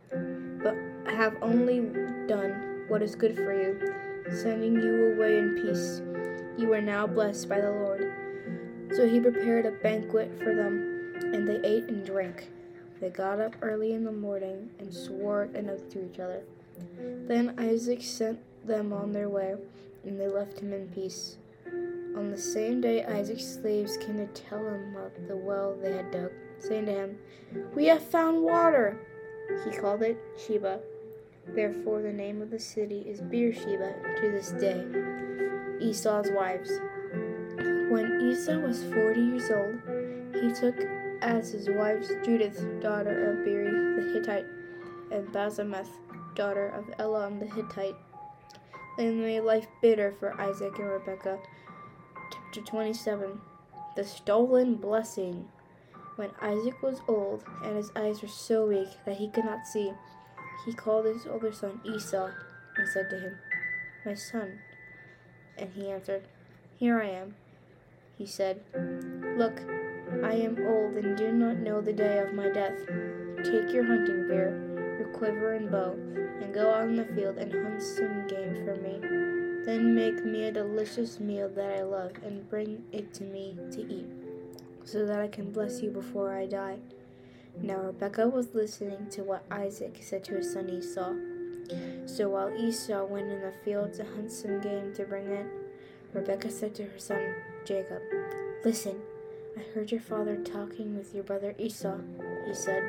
but 0.63 0.77
have 1.13 1.37
only 1.43 1.81
done 2.27 2.85
what 2.89 3.03
is 3.03 3.15
good 3.15 3.35
for 3.37 3.53
you, 3.53 4.33
sending 4.35 4.75
you 4.75 5.13
away 5.15 5.39
in 5.39 5.55
peace. 5.63 6.03
You 6.57 6.73
are 6.73 6.81
now 6.81 7.07
blessed 7.07 7.49
by 7.49 7.61
the 7.61 7.71
Lord. 7.71 8.13
So 8.95 9.09
he 9.09 9.21
prepared 9.21 9.67
a 9.67 9.73
banquet 9.73 10.31
for 10.39 10.55
them, 10.55 11.13
and 11.17 11.49
they 11.49 11.61
ate 11.69 11.85
and 11.85 12.05
drank. 12.05 12.49
They 13.01 13.11
got 13.11 13.41
up 13.41 13.55
early 13.63 13.93
in 13.93 14.05
the 14.05 14.13
morning 14.13 14.71
and 14.79 14.93
swore 14.93 15.43
an 15.55 15.71
oath 15.71 15.89
to 15.91 16.05
each 16.05 16.19
other. 16.19 16.43
Then 17.27 17.55
Isaac 17.59 18.03
sent 18.03 18.41
them 18.67 18.93
on 18.93 19.13
their 19.13 19.29
way, 19.29 19.57
and 20.05 20.19
they 20.19 20.29
left 20.29 20.61
him 20.61 20.73
in 20.73 20.89
peace. 20.89 21.37
On 22.17 22.31
the 22.31 22.39
same 22.39 22.81
day, 22.81 23.05
Isaac's 23.05 23.47
slaves 23.47 23.97
came 23.97 24.17
to 24.17 24.27
tell 24.27 24.65
him 24.67 24.97
of 24.97 25.29
the 25.29 25.37
well 25.37 25.77
they 25.81 25.93
had 25.93 26.11
dug, 26.11 26.33
saying 26.59 26.87
to 26.87 26.93
him, 26.93 27.19
We 27.75 27.87
have 27.87 28.03
found 28.03 28.43
water. 28.43 28.99
He 29.65 29.77
called 29.77 30.03
it 30.03 30.19
Sheba. 30.37 30.81
Therefore, 31.47 32.03
the 32.03 32.13
name 32.13 32.43
of 32.43 32.51
the 32.51 32.59
city 32.59 33.01
is 33.07 33.21
Beersheba 33.21 33.95
to 34.21 34.31
this 34.31 34.51
day. 34.53 34.85
Esau's 35.81 36.31
wives. 36.33 36.71
When 37.91 38.31
Esau 38.31 38.59
was 38.59 38.85
forty 38.85 39.21
years 39.21 39.51
old, 39.51 39.81
he 40.35 40.53
took 40.53 40.77
as 41.23 41.53
his 41.53 41.69
wives 41.71 42.11
Judith, 42.25 42.65
daughter 42.81 43.31
of 43.31 43.45
Beeri 43.45 43.71
the 43.71 44.13
Hittite, 44.13 44.47
and 45.11 45.27
Basemath, 45.29 45.89
daughter 46.35 46.69
of 46.69 46.85
Elon 46.99 47.39
the 47.39 47.47
Hittite. 47.47 47.97
They 48.99 49.11
made 49.11 49.41
life 49.41 49.67
bitter 49.81 50.15
for 50.19 50.39
Isaac 50.41 50.79
and 50.79 50.91
Rebekah. 50.91 51.39
Chapter 52.33 52.61
27 52.61 53.41
The 53.97 54.05
Stolen 54.05 54.75
Blessing. 54.75 55.49
When 56.19 56.31
Isaac 56.43 56.83
was 56.83 57.01
old, 57.07 57.45
and 57.63 57.77
his 57.77 57.93
eyes 57.95 58.23
were 58.23 58.27
so 58.27 58.67
weak 58.67 58.89
that 59.07 59.19
he 59.19 59.29
could 59.29 59.45
not 59.45 59.69
see, 59.69 59.93
he 60.67 60.73
called 60.73 61.07
his 61.07 61.29
older 61.29 61.53
son 61.53 61.81
Esau 61.85 62.31
and 62.77 62.89
said 62.89 63.09
to 63.11 63.21
him, 63.21 63.39
My 64.05 64.15
son. 64.15 64.59
And 65.57 65.71
he 65.73 65.89
answered, 65.89 66.25
Here 66.77 67.01
I 67.01 67.11
am. 67.11 67.37
He 68.17 68.27
said, 68.27 68.63
Look, 68.75 69.61
I 70.25 70.33
am 70.33 70.59
old 70.67 70.97
and 70.97 71.17
do 71.17 71.31
not 71.31 71.59
know 71.59 71.81
the 71.81 71.93
day 71.93 72.19
of 72.19 72.35
my 72.35 72.49
death. 72.49 72.77
Take 73.45 73.73
your 73.73 73.85
hunting 73.85 74.27
gear, 74.27 74.97
your 74.99 75.11
quiver 75.17 75.55
and 75.55 75.71
bow, 75.71 75.93
and 76.43 76.53
go 76.53 76.75
out 76.75 76.89
in 76.89 76.97
the 76.97 77.05
field 77.05 77.39
and 77.39 77.53
hunt 77.53 77.81
some 77.81 78.27
game 78.27 78.57
for 78.65 78.75
me. 78.75 78.99
Then 79.65 79.95
make 79.95 80.25
me 80.25 80.49
a 80.49 80.53
delicious 80.53 81.21
meal 81.21 81.49
that 81.51 81.79
I 81.79 81.83
love 81.83 82.11
and 82.25 82.51
bring 82.51 82.83
it 82.91 83.15
to 83.15 83.23
me 83.23 83.57
to 83.71 83.83
eat, 83.83 84.18
so 84.85 85.07
that 85.07 85.21
I 85.21 85.29
can 85.29 85.51
bless 85.53 85.83
you 85.83 85.91
before 85.91 86.37
I 86.37 86.47
die. 86.47 86.79
Now 87.61 87.79
Rebekah 87.79 88.29
was 88.29 88.55
listening 88.55 89.09
to 89.11 89.25
what 89.25 89.45
Isaac 89.51 89.99
said 90.01 90.25
to 90.25 90.37
his 90.37 90.53
son 90.53 90.71
Esau. 90.71 91.15
So 92.07 92.31
while 92.31 92.55
Esau 92.57 93.05
went 93.05 93.31
in 93.31 93.41
the 93.41 93.53
field 93.65 93.93
to 93.95 94.05
hunt 94.05 94.33
some 94.33 94.61
game 94.61 94.95
to 94.95 95.05
bring 95.05 95.27
in, 95.27 95.51
Rebekah 96.13 96.51
said 96.51 96.75
to 96.77 96.85
her 96.85 96.99
son 96.99 97.35
Jacob, 97.65 98.01
Listen, 98.65 99.01
I 99.57 99.63
heard 99.75 99.91
your 99.91 100.01
father 100.01 100.37
talking 100.37 100.97
with 100.97 101.15
your 101.15 101.25
brother 101.25 101.55
Esau. 101.59 101.99
He 102.47 102.55
said, 102.55 102.83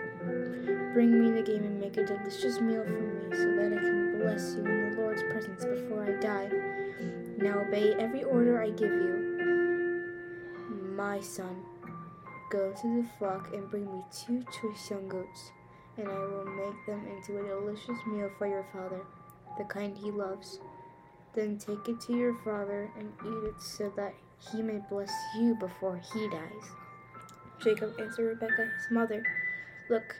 Bring 0.93 1.19
me 1.19 1.31
the 1.31 1.41
game 1.41 1.63
and 1.63 1.79
make 1.79 1.98
a 1.98 2.05
delicious 2.05 2.60
meal 2.62 2.84
for 2.84 2.91
me 2.91 3.36
so 3.36 3.55
that 3.55 3.74
I 3.74 3.81
can 3.81 4.19
bless 4.22 4.55
you 4.55 4.65
in 4.65 4.91
the 4.91 5.01
Lord's 5.01 5.24
presence 5.24 5.65
before 5.65 6.05
I 6.05 6.22
die. 6.22 6.50
Now 7.38 7.60
obey 7.60 7.93
every 7.93 8.24
order 8.24 8.62
I 8.62 8.69
give 8.69 8.91
you. 8.91 10.13
My 10.96 11.19
son, 11.22 11.55
go 12.50 12.74
to 12.82 13.01
the 13.01 13.08
flock 13.18 13.53
and 13.53 13.70
bring 13.70 13.86
me 13.86 14.01
two 14.12 14.44
choice 14.46 14.89
young 14.89 15.08
goats, 15.08 15.51
and 15.98 16.08
I 16.08 16.20
will 16.20 16.46
make 16.46 16.86
them 16.86 17.06
into 17.08 17.39
a 17.39 17.48
delicious 17.48 18.00
meal 18.08 18.29
for 18.38 18.48
your 18.48 18.65
father, 18.74 19.01
the 19.58 19.63
kind 19.65 19.98
he 19.98 20.12
loves. 20.12 20.60
Then 21.36 21.58
take 21.58 21.88
it 21.88 22.01
to 22.01 22.18
your 22.18 22.36
father 22.44 22.89
and 22.98 23.12
eat 23.25 23.48
it 23.50 23.62
so 23.62 23.91
that 23.96 24.13
he 24.51 24.62
may 24.62 24.79
bless 24.89 25.13
you 25.38 25.56
before 25.56 26.01
he 26.13 26.27
dies. 26.29 26.72
Jacob 27.62 27.94
answered 28.00 28.39
Rebekah, 28.39 28.72
his 28.77 28.91
mother, 28.91 29.24
Look, 29.89 30.15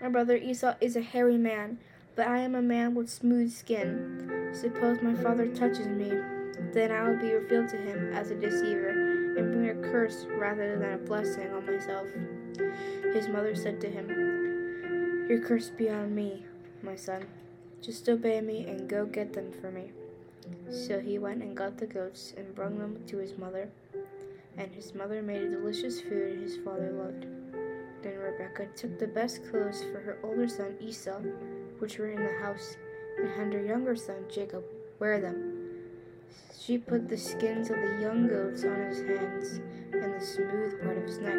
my 0.00 0.08
brother 0.08 0.36
Esau 0.36 0.74
is 0.80 0.96
a 0.96 1.00
hairy 1.00 1.38
man, 1.38 1.78
but 2.14 2.28
I 2.28 2.38
am 2.38 2.54
a 2.54 2.62
man 2.62 2.94
with 2.94 3.08
smooth 3.08 3.52
skin. 3.52 4.50
Suppose 4.52 5.00
my 5.00 5.14
father 5.14 5.48
touches 5.48 5.88
me, 5.88 6.10
then 6.72 6.92
I 6.92 7.08
will 7.08 7.18
be 7.18 7.32
revealed 7.32 7.68
to 7.70 7.76
him 7.76 8.12
as 8.12 8.30
a 8.30 8.34
deceiver, 8.34 9.01
and 9.36 9.52
bring 9.52 9.70
a 9.70 9.90
curse 9.90 10.26
rather 10.36 10.78
than 10.78 10.92
a 10.94 10.98
blessing 10.98 11.50
on 11.52 11.66
myself. 11.66 12.06
His 13.12 13.28
mother 13.28 13.54
said 13.54 13.80
to 13.80 13.90
him, 13.90 15.26
Your 15.28 15.40
curse 15.40 15.70
be 15.70 15.90
on 15.90 16.14
me, 16.14 16.44
my 16.82 16.96
son. 16.96 17.26
Just 17.80 18.08
obey 18.08 18.40
me 18.40 18.66
and 18.66 18.88
go 18.88 19.06
get 19.06 19.32
them 19.32 19.50
for 19.52 19.70
me. 19.70 19.90
So 20.70 21.00
he 21.00 21.18
went 21.18 21.42
and 21.42 21.56
got 21.56 21.78
the 21.78 21.86
goats 21.86 22.34
and 22.36 22.54
brought 22.54 22.78
them 22.78 23.02
to 23.06 23.18
his 23.18 23.36
mother. 23.36 23.68
And 24.56 24.72
his 24.72 24.94
mother 24.94 25.22
made 25.22 25.42
a 25.42 25.50
delicious 25.50 26.00
food 26.00 26.40
his 26.40 26.58
father 26.58 26.92
loved. 26.92 27.26
Then 28.02 28.18
Rebekah 28.18 28.68
took 28.76 28.98
the 28.98 29.06
best 29.06 29.48
clothes 29.48 29.84
for 29.92 30.00
her 30.00 30.18
older 30.22 30.48
son 30.48 30.76
Esau, 30.80 31.20
which 31.78 31.98
were 31.98 32.10
in 32.10 32.22
the 32.22 32.38
house, 32.40 32.76
and 33.18 33.30
had 33.30 33.52
her 33.52 33.64
younger 33.64 33.96
son 33.96 34.24
Jacob 34.28 34.64
wear 34.98 35.20
them. 35.20 35.51
She 36.64 36.78
put 36.78 37.08
the 37.08 37.18
skins 37.18 37.70
of 37.70 37.76
the 37.76 37.98
young 38.00 38.28
goats 38.28 38.62
on 38.64 38.80
his 38.86 38.98
hands 38.98 39.60
and 39.92 40.14
the 40.14 40.24
smooth 40.24 40.80
part 40.80 40.96
of 40.96 41.04
his 41.04 41.18
neck. 41.18 41.34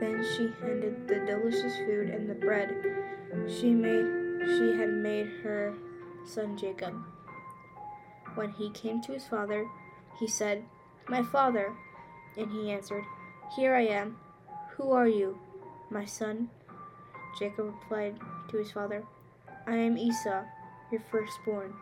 Then 0.00 0.24
she 0.24 0.50
handed 0.62 1.06
the 1.06 1.16
delicious 1.26 1.76
food 1.76 2.08
and 2.08 2.30
the 2.30 2.34
bread 2.34 2.70
she 3.46 3.70
made 3.74 4.46
she 4.46 4.78
had 4.78 4.88
made 4.88 5.28
her 5.42 5.74
son 6.24 6.56
Jacob. 6.56 6.94
When 8.36 8.52
he 8.52 8.70
came 8.70 9.02
to 9.02 9.12
his 9.12 9.26
father, 9.26 9.66
he 10.18 10.26
said, 10.26 10.64
My 11.06 11.22
father. 11.22 11.74
And 12.38 12.50
he 12.50 12.70
answered, 12.70 13.04
Here 13.54 13.74
I 13.74 13.86
am. 13.86 14.16
Who 14.76 14.92
are 14.92 15.08
you, 15.08 15.38
my 15.90 16.06
son? 16.06 16.48
Jacob 17.38 17.66
replied 17.66 18.18
to 18.48 18.56
his 18.56 18.72
father, 18.72 19.04
I 19.66 19.76
am 19.76 19.98
Esau, 19.98 20.44
your 20.90 21.02
firstborn. 21.10 21.74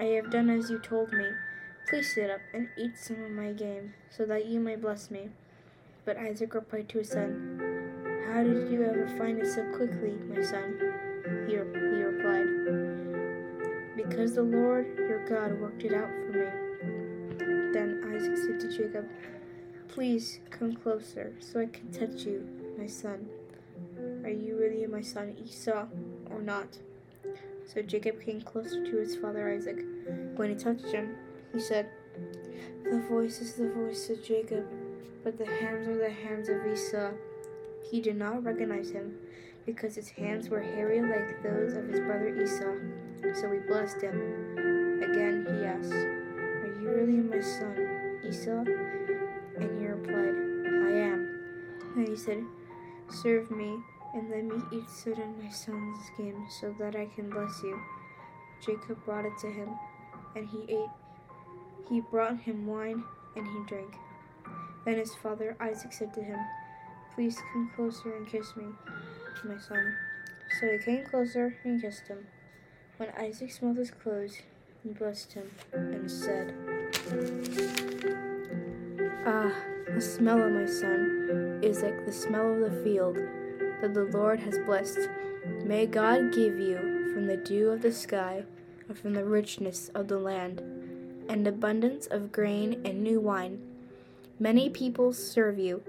I 0.00 0.04
have 0.14 0.30
done 0.30 0.48
as 0.48 0.70
you 0.70 0.78
told 0.78 1.12
me. 1.12 1.26
Please 1.86 2.14
sit 2.14 2.30
up 2.30 2.40
and 2.54 2.70
eat 2.78 2.96
some 2.96 3.22
of 3.22 3.32
my 3.32 3.52
game, 3.52 3.92
so 4.08 4.24
that 4.24 4.46
you 4.46 4.58
may 4.58 4.74
bless 4.74 5.10
me. 5.10 5.28
But 6.06 6.16
Isaac 6.16 6.54
replied 6.54 6.88
to 6.88 7.00
his 7.00 7.10
son, 7.10 7.60
How 8.26 8.42
did 8.42 8.72
you 8.72 8.82
ever 8.82 9.06
find 9.18 9.38
it 9.38 9.46
so 9.46 9.62
quickly, 9.76 10.12
my 10.26 10.40
son? 10.40 10.80
He, 11.46 11.52
he 11.52 12.02
replied, 12.02 12.48
because 13.94 14.34
the 14.36 14.42
Lord 14.42 14.86
your 14.96 15.22
God 15.28 15.60
worked 15.60 15.82
it 15.84 15.92
out 15.92 16.08
for 16.08 16.32
me. 16.32 16.48
Then 17.74 18.02
Isaac 18.16 18.38
said 18.38 18.58
to 18.60 18.74
Jacob, 18.74 19.06
Please 19.88 20.40
come 20.48 20.76
closer 20.76 21.34
so 21.40 21.60
I 21.60 21.66
can 21.66 21.92
touch 21.92 22.24
you, 22.24 22.48
my 22.78 22.86
son. 22.86 23.28
Are 24.24 24.30
you 24.30 24.56
really 24.56 24.86
my 24.86 25.02
son 25.02 25.36
Esau 25.44 25.88
or 26.30 26.40
not? 26.40 26.78
So 27.72 27.82
Jacob 27.82 28.20
came 28.20 28.40
closer 28.40 28.84
to 28.84 28.96
his 28.96 29.14
father 29.14 29.52
Isaac. 29.52 29.84
When 30.36 30.50
he 30.50 30.54
touched 30.54 30.86
him, 30.86 31.16
he 31.52 31.60
said, 31.60 31.88
The 32.84 32.98
voice 33.08 33.40
is 33.40 33.54
the 33.54 33.70
voice 33.70 34.10
of 34.10 34.24
Jacob, 34.24 34.66
but 35.22 35.36
the 35.38 35.46
hands 35.46 35.88
are 35.88 35.98
the 35.98 36.10
hands 36.10 36.48
of 36.48 36.66
Esau. 36.66 37.10
He 37.90 38.00
did 38.00 38.16
not 38.16 38.44
recognize 38.44 38.90
him 38.90 39.16
because 39.66 39.94
his 39.94 40.08
hands 40.08 40.48
were 40.48 40.60
hairy 40.60 41.00
like 41.00 41.42
those 41.42 41.74
of 41.74 41.88
his 41.88 42.00
brother 42.00 42.34
Esau. 42.42 42.74
So 43.40 43.48
we 43.48 43.58
blessed 43.58 44.00
him. 44.00 45.02
Again 45.02 45.46
he 45.48 45.64
asked, 45.64 45.92
Are 45.92 46.78
you 46.80 46.88
really 46.88 47.20
my 47.20 47.40
son, 47.40 48.20
Esau? 48.26 48.64
And 49.56 49.80
he 49.80 49.86
replied, 49.86 50.36
I 50.86 50.98
am. 50.98 51.40
And 51.96 52.08
he 52.08 52.16
said, 52.16 52.42
Serve 53.10 53.50
me, 53.50 53.76
and 54.14 54.30
let 54.30 54.44
me 54.44 54.62
eat 54.72 54.88
so 54.88 55.10
that 55.10 55.42
my 55.42 55.50
son's 55.50 55.98
game, 56.16 56.46
so 56.48 56.74
that 56.78 56.96
I 56.96 57.06
can 57.06 57.28
bless 57.28 57.62
you. 57.62 57.78
Jacob 58.64 59.04
brought 59.04 59.24
it 59.24 59.36
to 59.40 59.50
him, 59.50 59.68
and 60.36 60.48
he 60.48 60.64
ate. 60.68 60.90
He 61.88 62.00
brought 62.00 62.40
him 62.40 62.66
wine, 62.66 63.02
and 63.36 63.46
he 63.46 63.64
drank. 63.66 63.94
Then 64.84 64.96
his 64.96 65.14
father 65.14 65.56
Isaac 65.60 65.92
said 65.92 66.14
to 66.14 66.22
him, 66.22 66.38
Please 67.14 67.36
come 67.52 67.70
closer 67.74 68.16
and 68.16 68.26
kiss 68.26 68.54
me, 68.56 68.64
my 69.44 69.58
son. 69.58 69.94
So 70.58 70.70
he 70.70 70.78
came 70.78 71.04
closer 71.04 71.56
and 71.64 71.80
kissed 71.80 72.08
him. 72.08 72.26
When 72.96 73.10
Isaac 73.18 73.50
smelled 73.50 73.76
his 73.76 73.90
clothes, 73.90 74.36
he 74.82 74.90
blessed 74.90 75.32
him 75.32 75.50
and 75.72 76.10
said, 76.10 76.54
Ah, 79.26 79.52
the 79.92 80.00
smell 80.00 80.42
of 80.42 80.52
my 80.52 80.66
son 80.66 81.60
is 81.62 81.82
like 81.82 82.06
the 82.06 82.12
smell 82.12 82.54
of 82.54 82.60
the 82.60 82.82
field 82.82 83.16
that 83.80 83.94
the 83.94 84.04
Lord 84.04 84.40
has 84.40 84.58
blessed. 84.66 85.08
May 85.64 85.86
God 85.86 86.32
give 86.32 86.58
you 86.58 86.89
from 87.12 87.26
the 87.26 87.36
dew 87.36 87.70
of 87.70 87.82
the 87.82 87.92
sky 87.92 88.44
and 88.88 88.98
from 88.98 89.14
the 89.14 89.24
richness 89.24 89.90
of 89.94 90.08
the 90.08 90.18
land 90.18 90.60
and 91.28 91.46
abundance 91.46 92.06
of 92.06 92.32
grain 92.32 92.80
and 92.84 93.02
new 93.02 93.20
wine. 93.20 93.60
Many 94.38 94.70
peoples 94.70 95.18
serve 95.18 95.58
you, 95.58 95.82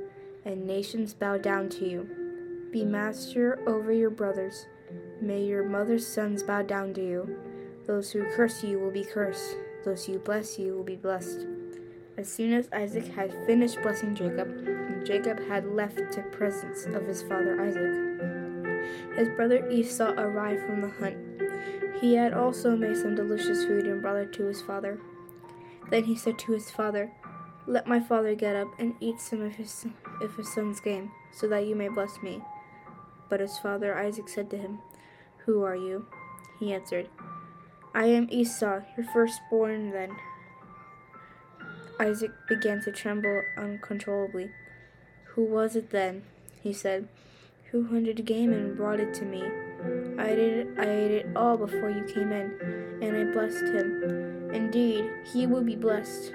and 0.43 0.67
nations 0.67 1.13
bow 1.13 1.37
down 1.37 1.69
to 1.69 1.87
you. 1.87 2.69
Be 2.71 2.83
master 2.83 3.59
over 3.67 3.91
your 3.91 4.09
brothers 4.09 4.65
May 5.21 5.43
your 5.43 5.63
mother's 5.63 6.07
sons 6.07 6.41
bow 6.41 6.63
down 6.63 6.93
to 6.95 7.01
you. 7.01 7.37
Those 7.85 8.11
who 8.11 8.25
curse 8.35 8.63
you 8.63 8.79
will 8.79 8.91
be 8.91 9.03
cursed. 9.03 9.55
Those 9.85 10.05
who 10.05 10.17
bless 10.17 10.57
you 10.57 10.75
will 10.75 10.83
be 10.83 10.95
blessed. 10.95 11.45
As 12.17 12.27
soon 12.27 12.53
as 12.53 12.67
Isaac 12.73 13.07
had 13.07 13.31
finished 13.45 13.81
blessing 13.83 14.15
Jacob, 14.15 15.05
Jacob 15.05 15.39
had 15.47 15.65
left 15.65 15.97
the 15.97 16.23
presence 16.31 16.85
of 16.85 17.05
his 17.05 17.21
father 17.21 17.61
Isaac, 17.61 18.00
his 19.15 19.29
brother 19.29 19.67
Esau 19.69 20.11
arrived 20.17 20.65
from 20.65 20.81
the 20.81 20.89
hunt. 20.89 21.17
He 21.99 22.15
had 22.15 22.33
also 22.33 22.75
made 22.75 22.97
some 22.97 23.15
delicious 23.15 23.65
food 23.65 23.85
and 23.85 24.01
brought 24.01 24.17
it 24.17 24.33
to 24.33 24.45
his 24.45 24.61
father. 24.61 24.99
Then 25.89 26.05
he 26.05 26.15
said 26.15 26.39
to 26.39 26.53
his 26.53 26.71
father, 26.71 27.11
Let 27.67 27.87
my 27.87 27.99
father 27.99 28.33
get 28.33 28.55
up 28.55 28.69
and 28.79 28.95
eat 28.99 29.19
some 29.19 29.41
of 29.41 29.55
his, 29.55 29.85
of 30.21 30.35
his 30.35 30.51
son's 30.51 30.79
game, 30.79 31.11
so 31.31 31.47
that 31.47 31.67
you 31.67 31.75
may 31.75 31.89
bless 31.89 32.21
me. 32.23 32.41
But 33.29 33.39
his 33.39 33.57
father 33.57 33.97
Isaac 33.97 34.29
said 34.29 34.49
to 34.51 34.57
him, 34.57 34.79
Who 35.45 35.63
are 35.63 35.75
you? 35.75 36.07
He 36.59 36.73
answered, 36.73 37.09
I 37.93 38.05
am 38.05 38.27
Esau, 38.31 38.81
your 38.97 39.05
firstborn. 39.13 39.91
Then 39.91 40.15
Isaac 41.99 42.31
began 42.47 42.81
to 42.83 42.91
tremble 42.91 43.43
uncontrollably. 43.57 44.49
Who 45.35 45.43
was 45.43 45.75
it 45.75 45.91
then? 45.91 46.23
He 46.63 46.73
said, 46.73 47.07
Who 47.71 47.85
hunted 47.85 48.25
game 48.25 48.51
and 48.51 48.75
brought 48.75 48.99
it 48.99 49.13
to 49.13 49.25
me? 49.25 49.43
I 50.19 50.27
ate 50.27 50.39
it, 50.39 50.67
I 50.77 50.83
ate 50.83 51.11
it 51.11 51.27
all 51.37 51.55
before 51.55 51.89
you 51.89 52.03
came 52.03 52.33
in, 52.33 52.51
and 53.01 53.15
I 53.15 53.31
blessed 53.31 53.63
him. 53.63 54.51
Indeed, 54.53 55.09
he 55.31 55.47
will 55.47 55.63
be 55.63 55.77
blessed. 55.77 56.33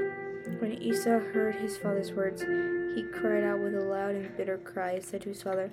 When 0.60 0.82
Esau 0.82 1.18
heard 1.18 1.56
his 1.56 1.76
father's 1.76 2.12
words, 2.12 2.40
he 2.40 3.02
cried 3.12 3.44
out 3.44 3.58
with 3.58 3.74
a 3.74 3.82
loud 3.82 4.14
and 4.14 4.34
bitter 4.34 4.56
cry 4.56 4.92
and 4.92 5.04
said 5.04 5.20
to 5.22 5.28
his 5.28 5.42
father, 5.42 5.70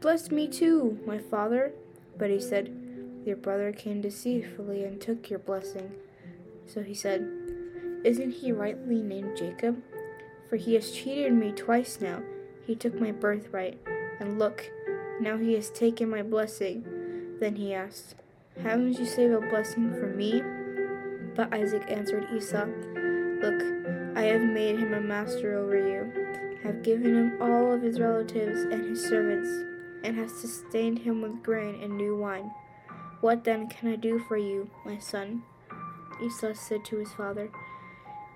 Bless 0.00 0.32
me 0.32 0.48
too, 0.48 0.98
my 1.06 1.18
father. 1.18 1.72
But 2.18 2.30
he 2.30 2.40
said, 2.40 2.74
Your 3.24 3.36
brother 3.36 3.70
came 3.70 4.00
deceitfully 4.00 4.82
and 4.82 5.00
took 5.00 5.30
your 5.30 5.38
blessing. 5.38 5.92
So 6.66 6.82
he 6.82 6.94
said, 6.94 7.30
Isn't 8.02 8.32
he 8.32 8.50
rightly 8.50 9.02
named 9.02 9.36
Jacob? 9.36 9.80
For 10.50 10.56
he 10.56 10.74
has 10.74 10.90
cheated 10.90 11.32
me 11.32 11.52
twice 11.52 12.00
now. 12.00 12.22
He 12.66 12.74
took 12.74 13.00
my 13.00 13.12
birthright, 13.12 13.78
and 14.20 14.38
look, 14.38 14.70
now 15.20 15.36
he 15.36 15.54
has 15.54 15.70
taken 15.70 16.08
my 16.10 16.22
blessing. 16.22 16.84
Then 17.40 17.56
he 17.56 17.74
asked, 17.74 18.16
Haven't 18.62 18.98
you 18.98 19.06
saved 19.06 19.32
a 19.32 19.40
blessing 19.40 19.90
for 19.94 20.06
me? 20.06 20.42
But 21.34 21.52
Isaac 21.52 21.84
answered 21.88 22.28
Esau, 22.34 22.66
Look, 23.40 23.60
I 24.16 24.22
have 24.22 24.42
made 24.42 24.78
him 24.78 24.94
a 24.94 25.00
master 25.00 25.58
over 25.58 25.76
you, 25.76 26.58
have 26.62 26.82
given 26.82 27.14
him 27.14 27.42
all 27.42 27.72
of 27.72 27.82
his 27.82 28.00
relatives 28.00 28.60
and 28.60 28.84
his 28.84 29.04
servants, 29.04 29.50
and 30.04 30.16
have 30.16 30.30
sustained 30.30 31.00
him 31.00 31.20
with 31.20 31.42
grain 31.42 31.82
and 31.82 31.96
new 31.96 32.16
wine. 32.16 32.52
What 33.20 33.44
then 33.44 33.68
can 33.68 33.88
I 33.88 33.96
do 33.96 34.18
for 34.18 34.36
you, 34.36 34.70
my 34.84 34.98
son? 34.98 35.42
Esau 36.22 36.52
said 36.54 36.84
to 36.86 36.98
his 36.98 37.12
father, 37.12 37.50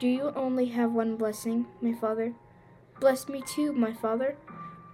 Do 0.00 0.08
you 0.08 0.32
only 0.34 0.66
have 0.66 0.92
one 0.92 1.16
blessing, 1.16 1.66
my 1.80 1.92
father? 1.92 2.34
Bless 3.00 3.28
me 3.28 3.42
too, 3.46 3.72
my 3.72 3.92
father. 3.92 4.36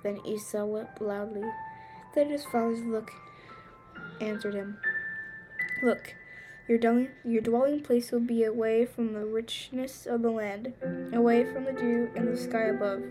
Then 0.04 0.20
Esau 0.24 0.64
wept 0.66 1.00
loudly. 1.00 1.50
Then 2.14 2.30
his 2.30 2.44
father's 2.44 2.84
look 2.84 3.10
answered 4.20 4.54
him, 4.54 4.78
Look, 5.82 6.14
your 6.68 6.78
dwelling, 6.78 7.08
your 7.24 7.42
dwelling 7.42 7.80
place 7.80 8.12
will 8.12 8.20
be 8.20 8.44
away 8.44 8.86
from 8.86 9.14
the 9.14 9.24
richness 9.24 10.06
of 10.06 10.22
the 10.22 10.30
land, 10.30 10.72
away 11.12 11.44
from 11.44 11.64
the 11.64 11.72
dew 11.72 12.10
and 12.14 12.28
the 12.28 12.36
sky 12.36 12.66
above. 12.66 13.02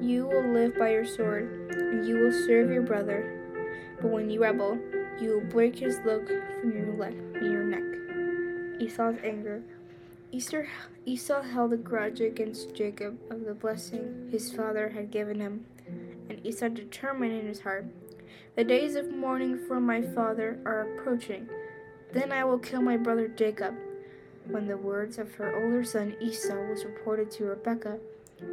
You 0.00 0.26
will 0.26 0.52
live 0.52 0.78
by 0.78 0.92
your 0.92 1.06
sword, 1.06 1.70
and 1.70 2.06
you 2.06 2.18
will 2.18 2.32
serve 2.32 2.70
your 2.70 2.82
brother. 2.82 3.34
But 4.00 4.10
when 4.10 4.30
you 4.30 4.42
rebel, 4.42 4.78
you 5.20 5.30
will 5.30 5.50
break 5.50 5.78
his 5.78 5.98
yoke 6.04 6.28
from 6.60 6.72
your, 6.72 6.94
le- 6.94 7.42
your 7.42 7.64
neck. 7.64 8.80
Esau's 8.80 9.16
anger. 9.24 9.62
Esau 10.30 11.42
held 11.42 11.72
a 11.72 11.76
grudge 11.76 12.20
against 12.20 12.74
Jacob 12.74 13.18
of 13.30 13.44
the 13.44 13.54
blessing 13.54 14.28
his 14.30 14.52
father 14.52 14.90
had 14.90 15.10
given 15.10 15.40
him, 15.40 15.64
and 16.48 16.54
Esau 16.54 16.68
determined 16.68 17.32
in 17.32 17.46
his 17.46 17.60
heart, 17.60 17.84
The 18.56 18.64
days 18.64 18.94
of 18.94 19.12
mourning 19.12 19.58
for 19.68 19.80
my 19.80 20.00
father 20.00 20.58
are 20.64 20.80
approaching. 20.80 21.46
Then 22.12 22.32
I 22.32 22.42
will 22.44 22.58
kill 22.58 22.80
my 22.80 22.96
brother 22.96 23.28
Jacob. 23.28 23.74
When 24.46 24.66
the 24.66 24.78
words 24.78 25.18
of 25.18 25.34
her 25.34 25.54
older 25.62 25.84
son 25.84 26.16
Esau 26.22 26.56
was 26.70 26.86
reported 26.86 27.30
to 27.32 27.44
Rebekah, 27.44 27.98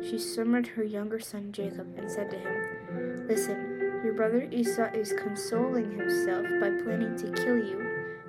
she 0.04 0.20
summoned 0.20 0.68
her 0.68 0.84
younger 0.84 1.22
son 1.22 1.54
Jacob 1.54 1.98
and 1.98 2.12
said 2.12 2.30
to 2.32 2.38
him, 2.38 3.28
Listen, 3.30 4.02
your 4.04 4.14
brother 4.14 4.46
Esau 4.52 4.92
is 4.94 5.14
consoling 5.14 5.98
himself 5.98 6.46
by 6.60 6.72
planning 6.84 7.16
to 7.18 7.32
kill 7.32 7.58
you. 7.58 7.82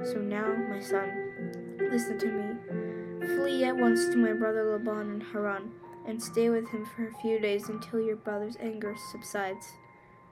So 0.05 0.19
now, 0.19 0.55
my 0.71 0.81
son, 0.81 1.81
listen 1.91 2.19
to 2.19 2.27
me. 2.29 3.27
Flee 3.37 3.65
at 3.65 3.77
once 3.77 4.07
to 4.11 4.17
my 4.17 4.33
brother 4.33 4.65
Laban 4.65 5.11
in 5.11 5.21
Haran, 5.21 5.73
and 6.07 6.23
stay 6.23 6.49
with 6.49 6.69
him 6.69 6.87
for 6.87 7.09
a 7.09 7.15
few 7.21 7.39
days 7.39 7.69
until 7.69 8.01
your 8.01 8.17
brother's 8.17 8.57
anger 8.61 8.95
subsides, 9.11 9.73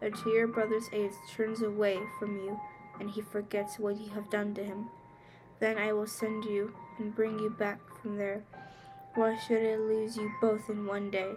until 0.01 0.33
your 0.33 0.47
brother's 0.47 0.89
age 0.93 1.13
turns 1.35 1.63
away 1.63 1.99
from 2.19 2.37
you 2.37 2.59
and 3.01 3.11
he 3.11 3.21
forgets 3.21 3.79
what 3.79 4.01
you 4.01 4.09
have 4.11 4.31
done 4.31 4.55
to 4.55 4.63
him. 4.63 4.87
Then 5.61 5.79
I 5.79 5.93
will 5.93 6.07
send 6.07 6.45
you 6.45 6.73
and 6.99 7.15
bring 7.15 7.39
you 7.39 7.51
back 7.51 7.81
from 8.01 8.17
there. 8.17 8.43
Why 9.15 9.37
should 9.37 9.63
I 9.63 9.77
lose 9.77 10.17
you 10.17 10.31
both 10.41 10.69
in 10.69 10.87
one 10.87 11.11
day? 11.11 11.33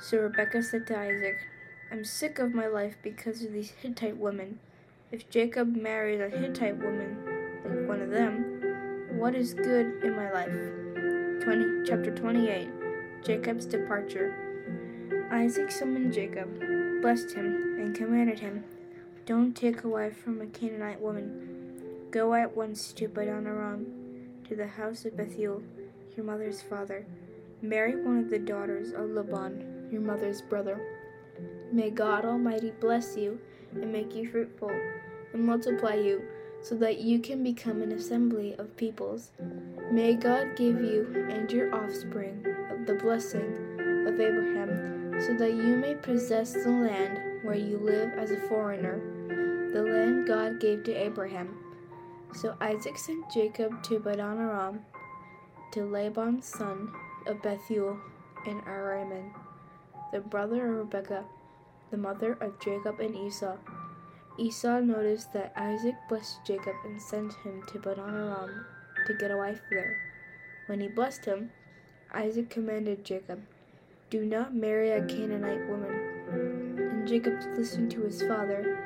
So 0.00 0.18
Rebekah 0.18 0.62
said 0.62 0.86
to 0.88 0.98
Isaac, 0.98 1.38
I'm 1.90 2.04
sick 2.04 2.38
of 2.38 2.54
my 2.54 2.66
life 2.66 2.96
because 3.02 3.42
of 3.42 3.52
these 3.52 3.70
Hittite 3.82 4.16
women. 4.16 4.60
If 5.10 5.28
Jacob 5.28 5.76
marries 5.76 6.20
a 6.20 6.34
Hittite 6.34 6.78
woman, 6.78 7.18
like 7.64 7.88
one 7.88 8.00
of 8.00 8.10
them, 8.10 9.18
what 9.18 9.34
is 9.34 9.52
good 9.52 10.02
in 10.02 10.16
my 10.16 10.32
life? 10.32 11.44
20, 11.44 11.84
chapter 11.86 12.14
28 12.14 12.81
Jacob's 13.24 13.66
departure. 13.66 15.28
Isaac 15.30 15.70
summoned 15.70 16.12
Jacob, 16.12 16.48
blessed 17.00 17.32
him, 17.32 17.78
and 17.80 17.94
commanded 17.94 18.38
him 18.38 18.64
don't 19.24 19.56
take 19.56 19.84
a 19.84 19.88
wife 19.88 20.16
from 20.16 20.40
a 20.40 20.46
Canaanite 20.46 21.00
woman. 21.00 22.08
Go 22.10 22.34
at 22.34 22.56
once 22.56 22.92
to 22.94 23.08
Paddan-aram, 23.08 23.86
to 24.48 24.56
the 24.56 24.66
house 24.66 25.04
of 25.04 25.16
Bethuel, 25.16 25.62
your 26.16 26.26
mother's 26.26 26.60
father. 26.60 27.06
Marry 27.62 27.94
one 27.94 28.18
of 28.18 28.30
the 28.30 28.40
daughters 28.40 28.90
of 28.90 29.10
Laban, 29.10 29.88
your 29.92 30.00
mother's 30.00 30.42
brother. 30.42 30.80
May 31.70 31.90
God 31.90 32.24
Almighty 32.24 32.72
bless 32.80 33.16
you 33.16 33.38
and 33.72 33.92
make 33.92 34.12
you 34.16 34.28
fruitful 34.28 34.72
and 35.32 35.46
multiply 35.46 35.94
you 35.94 36.22
so 36.60 36.74
that 36.74 36.98
you 36.98 37.20
can 37.20 37.44
become 37.44 37.80
an 37.80 37.92
assembly 37.92 38.56
of 38.58 38.76
peoples. 38.76 39.30
May 39.92 40.14
God 40.14 40.56
give 40.56 40.80
you 40.80 41.28
and 41.30 41.50
your 41.50 41.72
offspring 41.72 42.44
the 42.86 42.94
blessing 42.94 43.78
of 44.06 44.18
Abraham 44.20 45.20
so 45.20 45.34
that 45.34 45.52
you 45.52 45.76
may 45.76 45.94
possess 45.94 46.52
the 46.52 46.68
land 46.68 47.44
where 47.44 47.54
you 47.54 47.78
live 47.78 48.12
as 48.14 48.30
a 48.30 48.40
foreigner, 48.48 49.00
the 49.72 49.82
land 49.82 50.26
God 50.26 50.60
gave 50.60 50.82
to 50.84 50.92
Abraham. 50.92 51.56
So 52.34 52.56
Isaac 52.60 52.98
sent 52.98 53.30
Jacob 53.30 53.82
to 53.84 54.00
Paddan-aram, 54.00 54.80
to 55.72 55.84
Laban's 55.84 56.46
son 56.46 56.92
of 57.26 57.42
Bethuel 57.42 57.98
in 58.46 58.60
Araman, 58.62 59.30
the 60.12 60.20
brother 60.20 60.66
of 60.66 60.78
Rebekah, 60.78 61.24
the 61.90 61.96
mother 61.96 62.32
of 62.40 62.58
Jacob 62.58 62.98
and 63.00 63.14
Esau. 63.14 63.56
Esau 64.38 64.80
noticed 64.80 65.32
that 65.34 65.52
Isaac 65.56 65.94
blessed 66.08 66.38
Jacob 66.46 66.74
and 66.84 67.00
sent 67.00 67.34
him 67.44 67.62
to 67.68 67.78
Paddan-aram 67.78 68.64
to 69.06 69.14
get 69.14 69.30
a 69.30 69.36
wife 69.36 69.60
there. 69.70 69.98
When 70.66 70.80
he 70.80 70.88
blessed 70.88 71.26
him, 71.26 71.50
Isaac 72.12 72.50
commanded 72.50 73.04
Jacob, 73.04 73.40
Do 74.10 74.24
not 74.24 74.54
marry 74.54 74.90
a 74.90 75.04
Canaanite 75.04 75.68
woman 75.68 76.12
and 77.02 77.08
Jacob 77.08 77.40
listened 77.56 77.90
to 77.90 78.02
his 78.02 78.22
father 78.22 78.78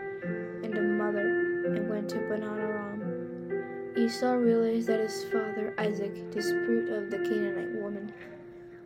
and 0.63 0.75
a 0.75 0.81
mother 0.81 1.67
and 1.67 1.91
went 1.91 2.09
to 2.09 2.17
Paddan-aram. 2.17 3.95
Esau 3.97 4.33
realized 4.33 4.89
that 4.89 5.01
his 5.01 5.25
father 5.25 5.75
Isaac 5.77 6.31
disapproved 6.31 6.91
of 6.91 7.11
the 7.11 7.19
Canaanite 7.19 7.83
woman. 7.83 8.13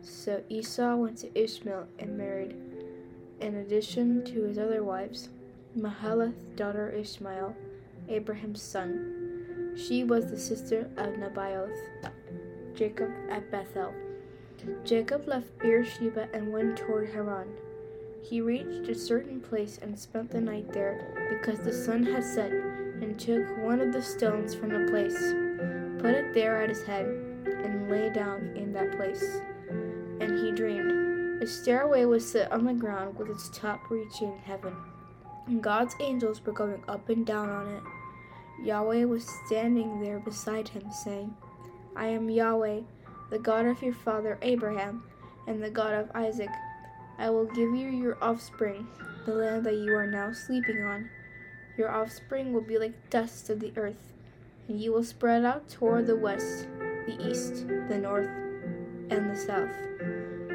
So 0.01 0.43
Esau 0.49 0.95
went 0.95 1.17
to 1.19 1.41
Ishmael 1.41 1.87
and 1.99 2.17
married, 2.17 2.55
in 3.39 3.55
addition 3.55 4.25
to 4.25 4.43
his 4.43 4.57
other 4.57 4.83
wives, 4.83 5.29
Mahalath, 5.77 6.57
daughter 6.57 6.89
Ishmael, 6.89 7.55
Abraham's 8.09 8.61
son. 8.61 9.77
She 9.77 10.03
was 10.03 10.29
the 10.29 10.39
sister 10.39 10.89
of 10.97 11.13
Nebaioth. 11.15 11.77
Jacob 12.73 13.11
at 13.29 13.49
Bethel. 13.49 13.93
Jacob 14.83 15.27
left 15.27 15.57
Beersheba 15.59 16.27
and 16.33 16.51
went 16.51 16.77
toward 16.77 17.09
Haran. 17.09 17.47
He 18.21 18.41
reached 18.41 18.89
a 18.89 18.95
certain 18.95 19.39
place 19.41 19.79
and 19.81 19.97
spent 19.97 20.31
the 20.31 20.41
night 20.41 20.71
there, 20.71 21.29
because 21.29 21.59
the 21.59 21.73
sun 21.73 22.03
had 22.03 22.23
set, 22.23 22.51
and 22.51 23.19
took 23.19 23.45
one 23.63 23.81
of 23.81 23.91
the 23.91 24.01
stones 24.01 24.53
from 24.53 24.69
the 24.69 24.91
place, 24.91 25.17
put 26.01 26.13
it 26.13 26.33
there 26.33 26.61
at 26.61 26.69
his 26.69 26.83
head, 26.83 27.05
and 27.05 27.89
lay 27.89 28.11
down 28.11 28.53
in 28.55 28.71
that 28.73 28.95
place. 28.95 29.41
And 30.19 30.37
he 30.37 30.51
dreamed. 30.51 31.41
A 31.41 31.47
stairway 31.47 32.05
was 32.05 32.29
set 32.29 32.51
on 32.51 32.65
the 32.65 32.73
ground 32.73 33.17
with 33.17 33.29
its 33.29 33.49
top 33.49 33.89
reaching 33.89 34.37
heaven, 34.43 34.75
and 35.47 35.63
God's 35.63 35.95
angels 35.99 36.45
were 36.45 36.53
going 36.53 36.83
up 36.87 37.09
and 37.09 37.25
down 37.25 37.49
on 37.49 37.67
it. 37.67 37.83
Yahweh 38.63 39.05
was 39.05 39.27
standing 39.47 39.99
there 39.99 40.19
beside 40.19 40.67
him, 40.67 40.91
saying, 40.91 41.35
I 41.95 42.05
am 42.05 42.29
Yahweh, 42.29 42.81
the 43.31 43.39
God 43.39 43.65
of 43.65 43.81
your 43.81 43.93
father 43.93 44.37
Abraham, 44.41 45.03
and 45.47 45.63
the 45.63 45.69
God 45.69 45.93
of 45.93 46.11
Isaac. 46.13 46.49
I 47.17 47.29
will 47.29 47.45
give 47.45 47.73
you 47.73 47.89
your 47.89 48.17
offspring, 48.21 48.87
the 49.25 49.33
land 49.33 49.65
that 49.65 49.75
you 49.75 49.95
are 49.95 50.05
now 50.05 50.33
sleeping 50.33 50.83
on. 50.83 51.09
Your 51.77 51.89
offspring 51.89 52.53
will 52.53 52.61
be 52.61 52.77
like 52.77 53.09
dust 53.09 53.49
of 53.49 53.59
the 53.59 53.71
earth, 53.77 54.11
and 54.67 54.79
you 54.79 54.91
will 54.91 55.03
spread 55.03 55.45
out 55.45 55.69
toward 55.69 56.07
the 56.07 56.15
west, 56.15 56.67
the 57.07 57.17
east, 57.19 57.67
the 57.67 57.97
north, 57.97 58.29
and 59.09 59.29
the 59.29 59.35
south. 59.35 59.75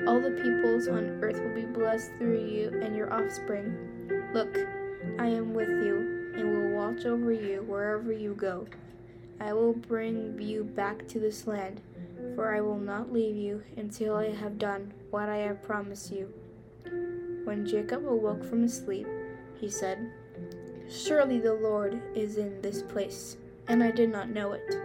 All 0.06 0.20
the 0.20 0.30
peoples 0.42 0.86
on 0.86 1.18
earth 1.22 1.40
will 1.40 1.54
be 1.54 1.66
blessed 1.66 2.12
through 2.18 2.44
you 2.46 2.68
and 2.82 2.94
your 2.94 3.12
offspring. 3.12 3.74
Look, 4.32 4.56
I 5.18 5.26
am 5.26 5.54
with 5.54 5.68
you, 5.68 6.32
and 6.36 6.52
will 6.52 6.76
watch 6.76 7.06
over 7.06 7.32
you 7.32 7.62
wherever 7.62 8.12
you 8.12 8.34
go. 8.34 8.66
I 9.40 9.52
will 9.52 9.72
bring 9.72 10.40
you 10.40 10.64
back 10.64 11.08
to 11.08 11.18
this 11.18 11.46
land, 11.46 11.80
for 12.36 12.54
I 12.54 12.60
will 12.60 12.78
not 12.78 13.10
leave 13.10 13.34
you 13.34 13.62
until 13.78 14.14
I 14.14 14.30
have 14.30 14.58
done 14.58 14.92
what 15.10 15.30
I 15.30 15.38
have 15.38 15.62
promised 15.62 16.12
you. 16.12 16.32
When 17.44 17.66
Jacob 17.66 18.06
awoke 18.06 18.44
from 18.44 18.62
his 18.62 18.76
sleep, 18.76 19.06
he 19.58 19.70
said, 19.70 20.12
Surely 20.88 21.40
the 21.40 21.54
Lord 21.54 22.00
is 22.14 22.36
in 22.36 22.60
this 22.60 22.82
place, 22.82 23.38
and 23.68 23.82
I 23.82 23.90
did 23.90 24.10
not 24.10 24.28
know 24.28 24.52
it. 24.52 24.76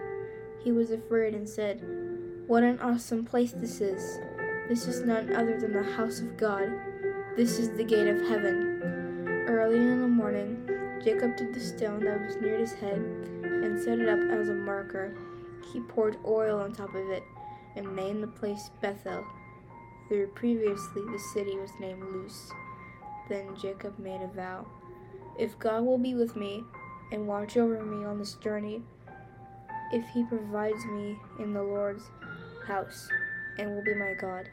He 0.64 0.72
was 0.72 0.92
afraid 0.92 1.36
and 1.36 1.48
said, 1.48 1.84
What 2.48 2.64
an 2.64 2.80
awesome 2.80 3.26
place 3.26 3.52
this 3.52 3.82
is! 3.82 4.20
This 4.70 4.88
is 4.88 5.02
none 5.02 5.36
other 5.36 5.60
than 5.60 5.74
the 5.74 5.84
house 5.84 6.22
of 6.22 6.38
God. 6.38 6.72
This 7.36 7.60
is 7.60 7.72
the 7.72 7.84
gate 7.84 8.08
of 8.08 8.22
heaven. 8.30 8.82
Early 9.50 9.76
in 9.76 10.00
the 10.00 10.08
morning, 10.08 10.70
Jacob 11.04 11.36
took 11.36 11.54
the 11.54 11.60
stone 11.60 12.06
that 12.06 12.26
was 12.26 12.38
near 12.38 12.58
his 12.58 12.72
head 12.72 13.00
and 13.44 13.78
set 13.78 14.00
it 14.00 14.08
up 14.08 14.20
as 14.32 14.48
a 14.48 14.54
marker. 14.54 15.14
He 15.74 15.82
poured 15.82 16.18
oil 16.26 16.60
on 16.60 16.72
top 16.72 16.96
of 16.96 17.10
it 17.10 17.24
and 17.76 17.96
named 17.96 18.24
the 18.24 18.28
place 18.28 18.70
Bethel. 18.82 19.26
Though 20.10 20.28
previously 20.36 21.04
the 21.12 21.20
city 21.34 21.58
was 21.58 21.72
named 21.80 22.04
Luz. 22.04 22.52
Then 23.30 23.56
Jacob 23.62 23.98
made 23.98 24.22
a 24.22 24.28
vow. 24.28 24.68
If 25.40 25.58
God 25.58 25.86
will 25.86 25.98
be 25.98 26.16
with 26.16 26.36
me 26.36 26.64
and 27.12 27.28
watch 27.28 27.56
over 27.58 27.84
me 27.84 28.06
on 28.06 28.20
this 28.20 28.34
journey, 28.36 28.82
if 29.94 30.08
he 30.10 30.24
provides 30.24 30.84
me 30.86 31.18
in 31.40 31.54
the 31.54 31.64
Lord's 31.64 32.04
house 32.68 33.08
and 33.58 33.74
will 33.74 33.84
be 33.84 33.96
my 33.96 34.14
God, 34.14 34.50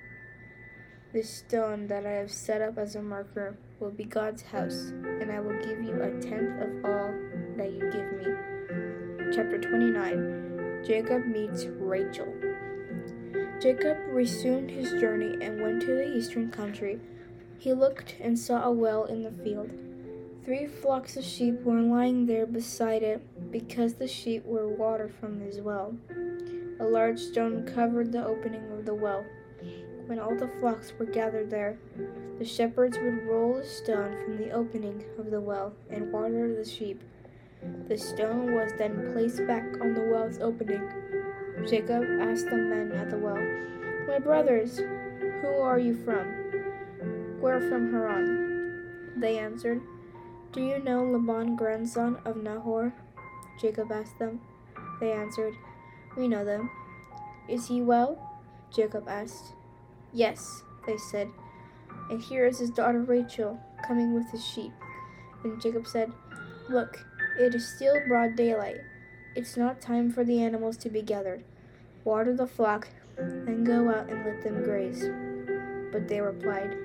this 1.12 1.38
stone 1.38 1.86
that 1.86 2.04
I 2.04 2.12
have 2.12 2.30
set 2.30 2.60
up 2.60 2.76
as 2.76 2.94
a 2.94 3.02
marker 3.02 3.56
will 3.80 3.90
be 3.90 4.04
God's 4.04 4.42
house, 4.42 4.92
and 5.20 5.32
I 5.32 5.40
will 5.40 5.58
give 5.58 5.82
you 5.82 6.02
a 6.02 6.10
tenth 6.20 6.60
of 6.60 6.84
all 6.84 7.14
that 7.56 7.72
you 7.72 7.90
give 7.90 8.12
me. 8.12 9.34
Chapter 9.34 9.58
29 9.58 10.84
Jacob 10.86 11.26
meets 11.26 11.64
Rachel. 11.64 12.47
Jacob 13.60 13.98
resumed 14.10 14.70
his 14.70 15.00
journey 15.00 15.36
and 15.44 15.60
went 15.60 15.80
to 15.80 15.94
the 15.94 16.16
eastern 16.16 16.50
country. 16.50 17.00
He 17.58 17.72
looked 17.72 18.14
and 18.20 18.38
saw 18.38 18.64
a 18.64 18.70
well 18.70 19.04
in 19.04 19.24
the 19.24 19.32
field. 19.32 19.70
Three 20.44 20.66
flocks 20.66 21.16
of 21.16 21.24
sheep 21.24 21.62
were 21.62 21.80
lying 21.80 22.26
there 22.26 22.46
beside 22.46 23.02
it 23.02 23.20
because 23.50 23.94
the 23.94 24.06
sheep 24.06 24.46
were 24.46 24.68
watered 24.68 25.12
from 25.12 25.40
his 25.40 25.60
well. 25.60 25.96
A 26.80 26.84
large 26.84 27.18
stone 27.18 27.66
covered 27.66 28.12
the 28.12 28.24
opening 28.24 28.70
of 28.70 28.86
the 28.86 28.94
well. 28.94 29.24
When 30.06 30.20
all 30.20 30.36
the 30.36 30.48
flocks 30.60 30.92
were 30.96 31.04
gathered 31.04 31.50
there, 31.50 31.76
the 32.38 32.44
shepherds 32.44 32.96
would 32.96 33.26
roll 33.26 33.56
a 33.56 33.64
stone 33.66 34.16
from 34.24 34.38
the 34.38 34.52
opening 34.52 35.04
of 35.18 35.30
the 35.32 35.40
well 35.40 35.74
and 35.90 36.12
water 36.12 36.54
the 36.54 36.64
sheep. 36.64 37.02
The 37.88 37.98
stone 37.98 38.54
was 38.54 38.72
then 38.78 39.12
placed 39.12 39.44
back 39.48 39.64
on 39.80 39.94
the 39.94 40.08
well's 40.10 40.38
opening. 40.38 40.88
Jacob 41.66 42.04
asked 42.20 42.46
the 42.46 42.56
men 42.56 42.92
at 42.92 43.10
the 43.10 43.18
well, 43.18 43.42
My 44.06 44.18
brothers, 44.18 44.78
who 44.78 45.60
are 45.60 45.78
you 45.78 45.94
from? 46.04 47.40
We're 47.40 47.60
from 47.60 47.90
Haran. 47.90 49.14
They 49.16 49.38
answered, 49.38 49.80
do 50.50 50.62
you 50.62 50.78
know 50.78 51.04
Laban, 51.04 51.56
grandson 51.56 52.18
of 52.24 52.42
Nahor? 52.42 52.94
Jacob 53.60 53.92
asked 53.92 54.18
them. 54.18 54.40
They 54.98 55.12
answered, 55.12 55.54
We 56.16 56.26
know 56.26 56.42
them. 56.42 56.70
Is 57.48 57.68
he 57.68 57.82
well? 57.82 58.40
Jacob 58.74 59.06
asked. 59.08 59.52
Yes, 60.12 60.62
they 60.86 60.96
said. 60.96 61.28
And 62.10 62.22
here 62.22 62.46
is 62.46 62.58
his 62.58 62.70
daughter 62.70 63.02
Rachel, 63.02 63.60
coming 63.86 64.14
with 64.14 64.30
his 64.30 64.44
sheep. 64.44 64.72
Then 65.42 65.60
Jacob 65.60 65.86
said, 65.86 66.10
Look, 66.70 66.98
it 67.38 67.54
is 67.54 67.68
still 67.76 67.96
broad 68.08 68.34
daylight. 68.34 68.80
It's 69.38 69.56
not 69.56 69.80
time 69.80 70.10
for 70.10 70.24
the 70.24 70.42
animals 70.42 70.76
to 70.78 70.90
be 70.90 71.00
gathered. 71.00 71.44
Water 72.02 72.34
the 72.34 72.48
flock, 72.48 72.88
then 73.16 73.62
go 73.62 73.88
out 73.88 74.10
and 74.10 74.24
let 74.24 74.42
them 74.42 74.64
graze. 74.64 75.08
But 75.92 76.08
they 76.08 76.20
replied, 76.20 76.76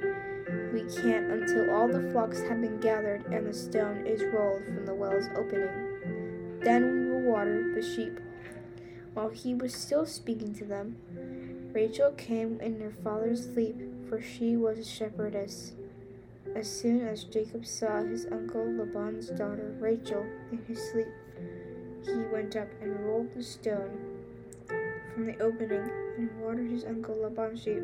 we 0.71 0.81
can't 0.81 1.31
until 1.31 1.73
all 1.73 1.87
the 1.87 2.11
flocks 2.11 2.41
have 2.41 2.61
been 2.61 2.79
gathered 2.79 3.25
and 3.33 3.47
the 3.47 3.55
stone 3.55 4.05
is 4.05 4.21
rolled 4.23 4.65
from 4.65 4.85
the 4.85 4.93
well's 4.93 5.29
opening. 5.35 6.59
Then 6.61 6.91
we 6.91 7.09
will 7.09 7.31
water 7.31 7.73
the 7.73 7.81
sheep. 7.81 8.19
While 9.15 9.29
he 9.29 9.55
was 9.55 9.73
still 9.73 10.05
speaking 10.05 10.53
to 10.53 10.63
them, 10.63 10.97
Rachel 11.73 12.11
came 12.11 12.61
in 12.61 12.79
her 12.81 12.93
father's 13.03 13.51
sleep, 13.51 13.81
for 14.07 14.21
she 14.21 14.57
was 14.57 14.77
a 14.77 14.85
shepherdess. 14.85 15.71
As 16.55 16.69
soon 16.69 17.07
as 17.07 17.23
Jacob 17.23 17.65
saw 17.65 18.03
his 18.03 18.27
uncle 18.31 18.63
Laban's 18.63 19.29
daughter 19.29 19.75
Rachel 19.79 20.23
in 20.51 20.63
his 20.67 20.77
sleep, 20.91 21.07
he 22.05 22.23
went 22.31 22.55
up 22.55 22.67
and 22.81 22.99
rolled 23.05 23.33
the 23.35 23.43
stone 23.43 23.97
from 25.13 25.25
the 25.25 25.37
opening 25.39 25.89
and 26.17 26.29
watered 26.41 26.69
his 26.69 26.85
uncle 26.85 27.15
Laban's 27.21 27.61
sheep. 27.61 27.83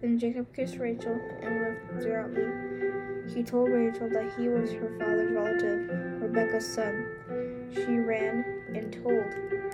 Then 0.00 0.18
Jacob 0.18 0.54
kissed 0.54 0.78
Rachel 0.78 1.18
and 1.40 1.60
wept 1.60 2.00
devoutly. 2.00 3.32
He 3.32 3.42
told 3.42 3.70
Rachel 3.70 4.08
that 4.10 4.34
he 4.36 4.48
was 4.48 4.70
her 4.72 4.92
father's 4.98 5.32
relative, 5.32 6.22
Rebekah's 6.22 6.66
son. 6.66 7.70
She 7.72 7.98
ran 7.98 8.44
and 8.74 8.92
told 8.92 9.24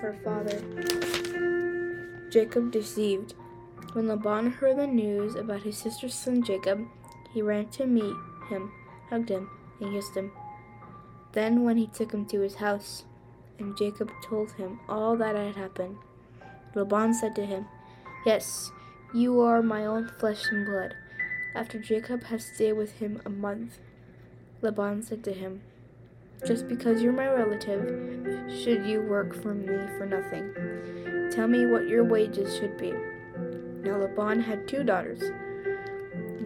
her 0.00 0.16
father. 0.22 0.60
Jacob 2.30 2.70
deceived. 2.70 3.34
When 3.92 4.06
Laban 4.06 4.52
heard 4.52 4.78
the 4.78 4.86
news 4.86 5.34
about 5.34 5.62
his 5.62 5.76
sister's 5.76 6.14
son 6.14 6.44
Jacob, 6.44 6.86
he 7.34 7.42
ran 7.42 7.68
to 7.70 7.86
meet 7.86 8.14
him, 8.48 8.70
hugged 9.08 9.30
him, 9.30 9.50
and 9.80 9.92
kissed 9.92 10.16
him. 10.16 10.30
Then, 11.32 11.64
when 11.64 11.76
he 11.76 11.88
took 11.88 12.12
him 12.12 12.24
to 12.26 12.40
his 12.40 12.56
house, 12.56 13.04
and 13.60 13.76
Jacob 13.76 14.10
told 14.22 14.52
him 14.52 14.80
all 14.88 15.16
that 15.16 15.36
had 15.36 15.54
happened, 15.54 15.96
Laban 16.74 17.14
said 17.14 17.36
to 17.36 17.46
him, 17.46 17.66
Yes, 18.24 18.72
you 19.14 19.40
are 19.40 19.62
my 19.62 19.86
own 19.86 20.10
flesh 20.18 20.46
and 20.50 20.66
blood. 20.66 20.94
After 21.54 21.78
Jacob 21.78 22.24
had 22.24 22.42
stayed 22.42 22.74
with 22.74 22.92
him 22.92 23.20
a 23.24 23.30
month, 23.30 23.78
Laban 24.62 25.02
said 25.02 25.24
to 25.24 25.32
him, 25.32 25.62
Just 26.46 26.68
because 26.68 27.02
you're 27.02 27.12
my 27.12 27.28
relative, 27.28 28.50
should 28.50 28.86
you 28.86 29.02
work 29.02 29.34
for 29.34 29.54
me 29.54 29.66
for 29.98 30.06
nothing? 30.06 31.30
Tell 31.30 31.48
me 31.48 31.66
what 31.66 31.88
your 31.88 32.04
wages 32.04 32.56
should 32.56 32.76
be. 32.76 32.92
Now 33.82 33.98
Laban 33.98 34.40
had 34.40 34.68
two 34.68 34.84
daughters. 34.84 35.20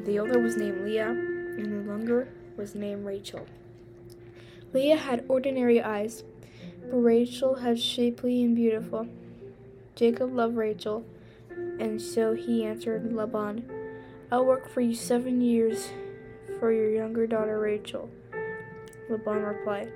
The 0.04 0.18
older 0.18 0.38
was 0.38 0.56
named 0.56 0.84
Leah, 0.84 1.08
and 1.08 1.64
the 1.64 1.86
younger 1.86 2.28
was 2.56 2.74
named 2.74 3.04
Rachel. 3.04 3.46
Leah 4.72 4.96
had 4.96 5.24
ordinary 5.28 5.82
eyes, 5.82 6.24
but 6.90 6.96
Rachel 6.96 7.56
had 7.56 7.80
shapely 7.80 8.42
and 8.42 8.54
beautiful. 8.54 9.08
Jacob 9.94 10.32
loved 10.32 10.56
Rachel 10.56 11.04
and 11.78 12.00
so 12.00 12.34
he 12.34 12.64
answered 12.64 13.12
Laban, 13.12 13.68
I'll 14.30 14.44
work 14.44 14.68
for 14.68 14.80
you 14.80 14.94
seven 14.94 15.40
years 15.40 15.90
for 16.58 16.72
your 16.72 16.90
younger 16.90 17.26
daughter 17.26 17.58
Rachel. 17.58 18.08
Laban 19.08 19.42
replied, 19.42 19.92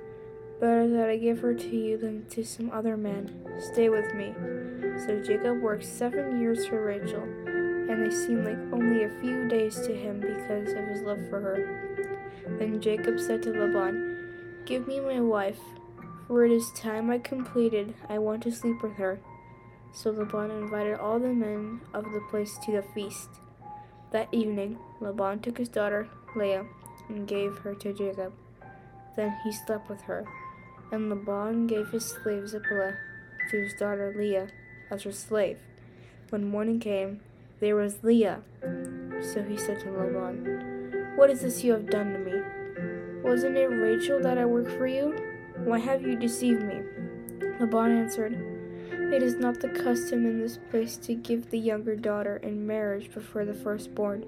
Better 0.60 0.88
that 0.88 1.08
I 1.08 1.16
give 1.16 1.38
her 1.40 1.54
to 1.54 1.76
you 1.76 1.96
than 1.96 2.26
to 2.30 2.44
some 2.44 2.70
other 2.72 2.96
man. 2.96 3.32
Stay 3.60 3.88
with 3.88 4.12
me. 4.14 4.34
So 5.06 5.22
Jacob 5.22 5.60
worked 5.60 5.84
seven 5.84 6.40
years 6.40 6.66
for 6.66 6.84
Rachel, 6.84 7.22
and 7.22 8.04
they 8.04 8.14
seemed 8.14 8.44
like 8.44 8.58
only 8.72 9.04
a 9.04 9.20
few 9.20 9.46
days 9.46 9.80
to 9.86 9.94
him 9.94 10.18
because 10.18 10.72
of 10.72 10.84
his 10.88 11.02
love 11.02 11.20
for 11.30 11.40
her. 11.40 12.58
Then 12.58 12.80
Jacob 12.80 13.20
said 13.20 13.42
to 13.44 13.50
Laban, 13.50 14.64
Give 14.64 14.88
me 14.88 14.98
my 14.98 15.20
wife, 15.20 15.60
for 16.28 16.44
it 16.44 16.52
is 16.52 16.70
time 16.72 17.10
I 17.10 17.18
completed. 17.18 17.94
I 18.08 18.18
want 18.18 18.42
to 18.42 18.52
sleep 18.52 18.82
with 18.82 18.96
her. 18.96 19.18
So 19.92 20.10
Laban 20.10 20.50
invited 20.50 21.00
all 21.00 21.18
the 21.18 21.32
men 21.32 21.80
of 21.94 22.04
the 22.12 22.20
place 22.30 22.58
to 22.66 22.72
the 22.72 22.82
feast. 22.94 23.30
That 24.12 24.28
evening, 24.30 24.78
Laban 25.00 25.40
took 25.40 25.56
his 25.56 25.70
daughter 25.70 26.06
Leah 26.36 26.66
and 27.08 27.26
gave 27.26 27.56
her 27.58 27.74
to 27.74 27.94
Jacob. 27.94 28.34
Then 29.16 29.36
he 29.42 29.52
slept 29.52 29.88
with 29.88 30.02
her, 30.02 30.26
and 30.92 31.08
Laban 31.08 31.66
gave 31.66 31.88
his 31.88 32.04
slave 32.04 32.48
Zipporah 32.48 32.98
to 33.50 33.62
his 33.62 33.72
daughter 33.72 34.14
Leah 34.16 34.48
as 34.90 35.04
her 35.04 35.12
slave. 35.12 35.58
When 36.28 36.50
morning 36.50 36.78
came, 36.78 37.20
there 37.60 37.74
was 37.74 38.04
Leah. 38.04 38.42
So 38.62 39.42
he 39.42 39.56
said 39.56 39.80
to 39.80 39.90
Laban, 39.90 41.14
What 41.16 41.30
is 41.30 41.40
this 41.40 41.64
you 41.64 41.72
have 41.72 41.88
done 41.88 42.12
to 42.12 42.18
me? 42.18 43.22
Wasn't 43.22 43.56
it 43.56 43.66
Rachel 43.66 44.20
that 44.20 44.36
I 44.36 44.44
worked 44.44 44.70
for 44.72 44.86
you? 44.86 45.27
Why 45.68 45.80
have 45.80 46.00
you 46.00 46.16
deceived 46.16 46.62
me? 46.62 46.80
Laban 47.60 47.98
answered, 47.98 48.32
it 49.12 49.22
is 49.22 49.34
not 49.34 49.60
the 49.60 49.68
custom 49.68 50.24
in 50.24 50.40
this 50.40 50.58
place 50.70 50.96
to 50.96 51.14
give 51.14 51.50
the 51.50 51.58
younger 51.58 51.94
daughter 51.94 52.38
in 52.38 52.66
marriage 52.66 53.12
before 53.12 53.44
the 53.44 53.52
firstborn. 53.52 54.24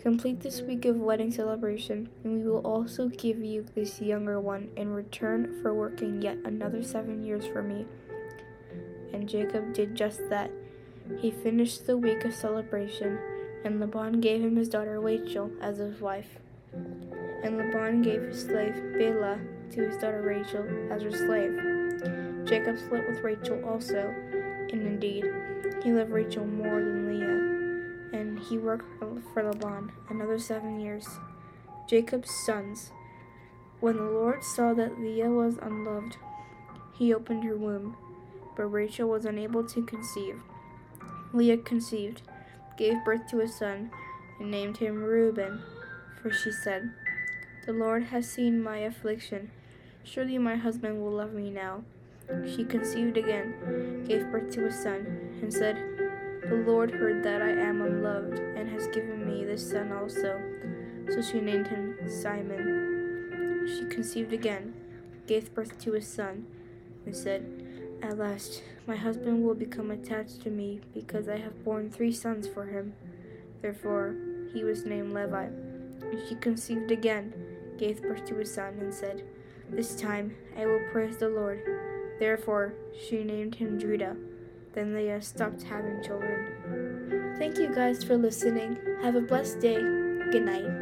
Complete 0.00 0.40
this 0.40 0.62
week 0.62 0.86
of 0.86 0.96
wedding 0.96 1.30
celebration, 1.30 2.08
and 2.24 2.42
we 2.42 2.50
will 2.50 2.66
also 2.66 3.08
give 3.08 3.44
you 3.44 3.66
this 3.74 4.00
younger 4.00 4.40
one 4.40 4.70
in 4.74 4.88
return 4.88 5.60
for 5.60 5.74
working 5.74 6.22
yet 6.22 6.38
another 6.46 6.82
seven 6.82 7.22
years 7.22 7.46
for 7.46 7.62
me. 7.62 7.84
And 9.12 9.28
Jacob 9.28 9.74
did 9.74 9.94
just 9.94 10.26
that. 10.30 10.50
He 11.18 11.30
finished 11.30 11.86
the 11.86 11.98
week 11.98 12.24
of 12.24 12.34
celebration, 12.34 13.18
and 13.62 13.78
Laban 13.78 14.22
gave 14.22 14.40
him 14.40 14.56
his 14.56 14.70
daughter 14.70 14.98
Rachel 15.00 15.50
as 15.60 15.76
his 15.76 16.00
wife. 16.00 16.38
And 16.72 17.58
Laban 17.58 18.00
gave 18.00 18.22
his 18.22 18.40
slave 18.40 18.72
Bilhah 18.96 19.51
to 19.72 19.88
his 19.88 19.96
daughter 19.96 20.22
Rachel 20.22 20.66
as 20.92 21.02
her 21.02 21.10
slave. 21.10 22.46
Jacob 22.46 22.78
slept 22.78 23.08
with 23.08 23.20
Rachel 23.20 23.64
also, 23.64 24.14
and 24.70 24.86
indeed, 24.86 25.24
he 25.82 25.92
loved 25.92 26.10
Rachel 26.10 26.46
more 26.46 26.80
than 26.80 27.08
Leah 27.08 27.62
and 28.12 28.38
he 28.38 28.58
worked 28.58 28.86
for 29.32 29.42
Laban 29.42 29.90
another 30.08 30.38
seven 30.38 30.80
years. 30.80 31.08
Jacob's 31.88 32.30
sons. 32.30 32.92
When 33.80 33.96
the 33.96 34.04
Lord 34.04 34.44
saw 34.44 34.74
that 34.74 35.00
Leah 35.00 35.30
was 35.30 35.56
unloved, 35.60 36.16
he 36.92 37.12
opened 37.12 37.42
her 37.44 37.56
womb, 37.56 37.96
but 38.56 38.66
Rachel 38.66 39.08
was 39.08 39.24
unable 39.24 39.64
to 39.64 39.84
conceive. 39.84 40.40
Leah 41.32 41.56
conceived, 41.58 42.22
gave 42.76 43.04
birth 43.04 43.26
to 43.30 43.40
a 43.40 43.48
son, 43.48 43.90
and 44.38 44.50
named 44.50 44.76
him 44.76 45.02
Reuben, 45.02 45.62
for 46.20 46.30
she 46.30 46.52
said, 46.52 46.92
The 47.66 47.72
Lord 47.72 48.04
has 48.04 48.30
seen 48.30 48.62
my 48.62 48.78
affliction. 48.78 49.50
Surely 50.04 50.38
my 50.38 50.56
husband 50.56 51.00
will 51.02 51.12
love 51.12 51.32
me 51.32 51.50
now. 51.50 51.82
She 52.46 52.64
conceived 52.64 53.16
again, 53.16 54.04
gave 54.06 54.30
birth 54.30 54.50
to 54.52 54.66
a 54.66 54.72
son, 54.72 55.38
and 55.42 55.52
said, 55.52 55.76
the 56.52 56.56
Lord 56.56 56.90
heard 56.90 57.22
that 57.22 57.40
I 57.40 57.50
am 57.50 57.80
unloved, 57.80 58.38
and 58.38 58.68
has 58.68 58.88
given 58.88 59.24
me 59.24 59.44
this 59.44 59.70
son 59.70 59.92
also. 59.92 60.42
So 61.08 61.22
she 61.22 61.40
named 61.40 61.68
him 61.68 61.96
Simeon. 62.08 63.66
She 63.68 63.84
conceived 63.86 64.32
again, 64.32 64.74
gave 65.28 65.54
birth 65.54 65.78
to 65.82 65.94
a 65.94 66.02
son, 66.02 66.46
and 67.06 67.16
said, 67.16 67.64
At 68.02 68.18
last, 68.18 68.62
my 68.88 68.96
husband 68.96 69.44
will 69.44 69.54
become 69.54 69.92
attached 69.92 70.42
to 70.42 70.50
me, 70.50 70.80
because 70.92 71.28
I 71.28 71.38
have 71.38 71.64
borne 71.64 71.90
three 71.90 72.12
sons 72.12 72.48
for 72.48 72.66
him. 72.66 72.94
Therefore, 73.62 74.16
he 74.52 74.64
was 74.64 74.84
named 74.84 75.12
Levi. 75.12 75.44
And 75.44 76.28
she 76.28 76.34
conceived 76.34 76.90
again, 76.90 77.32
gave 77.78 78.02
birth 78.02 78.26
to 78.26 78.40
a 78.40 78.44
son, 78.44 78.78
and 78.80 78.92
said, 78.92 79.22
This 79.72 79.94
time 79.94 80.36
I 80.58 80.66
will 80.66 80.82
praise 80.92 81.16
the 81.16 81.30
Lord. 81.30 81.62
Therefore, 82.18 82.74
she 82.92 83.24
named 83.24 83.54
him 83.54 83.80
Judah. 83.80 84.16
Then 84.74 84.94
Leah 84.94 85.22
stopped 85.22 85.62
having 85.62 86.02
children. 86.02 87.34
Thank 87.38 87.58
you 87.58 87.74
guys 87.74 88.04
for 88.04 88.16
listening. 88.16 88.78
Have 89.02 89.16
a 89.16 89.20
blessed 89.22 89.60
day. 89.60 89.80
Good 90.30 90.44
night. 90.44 90.81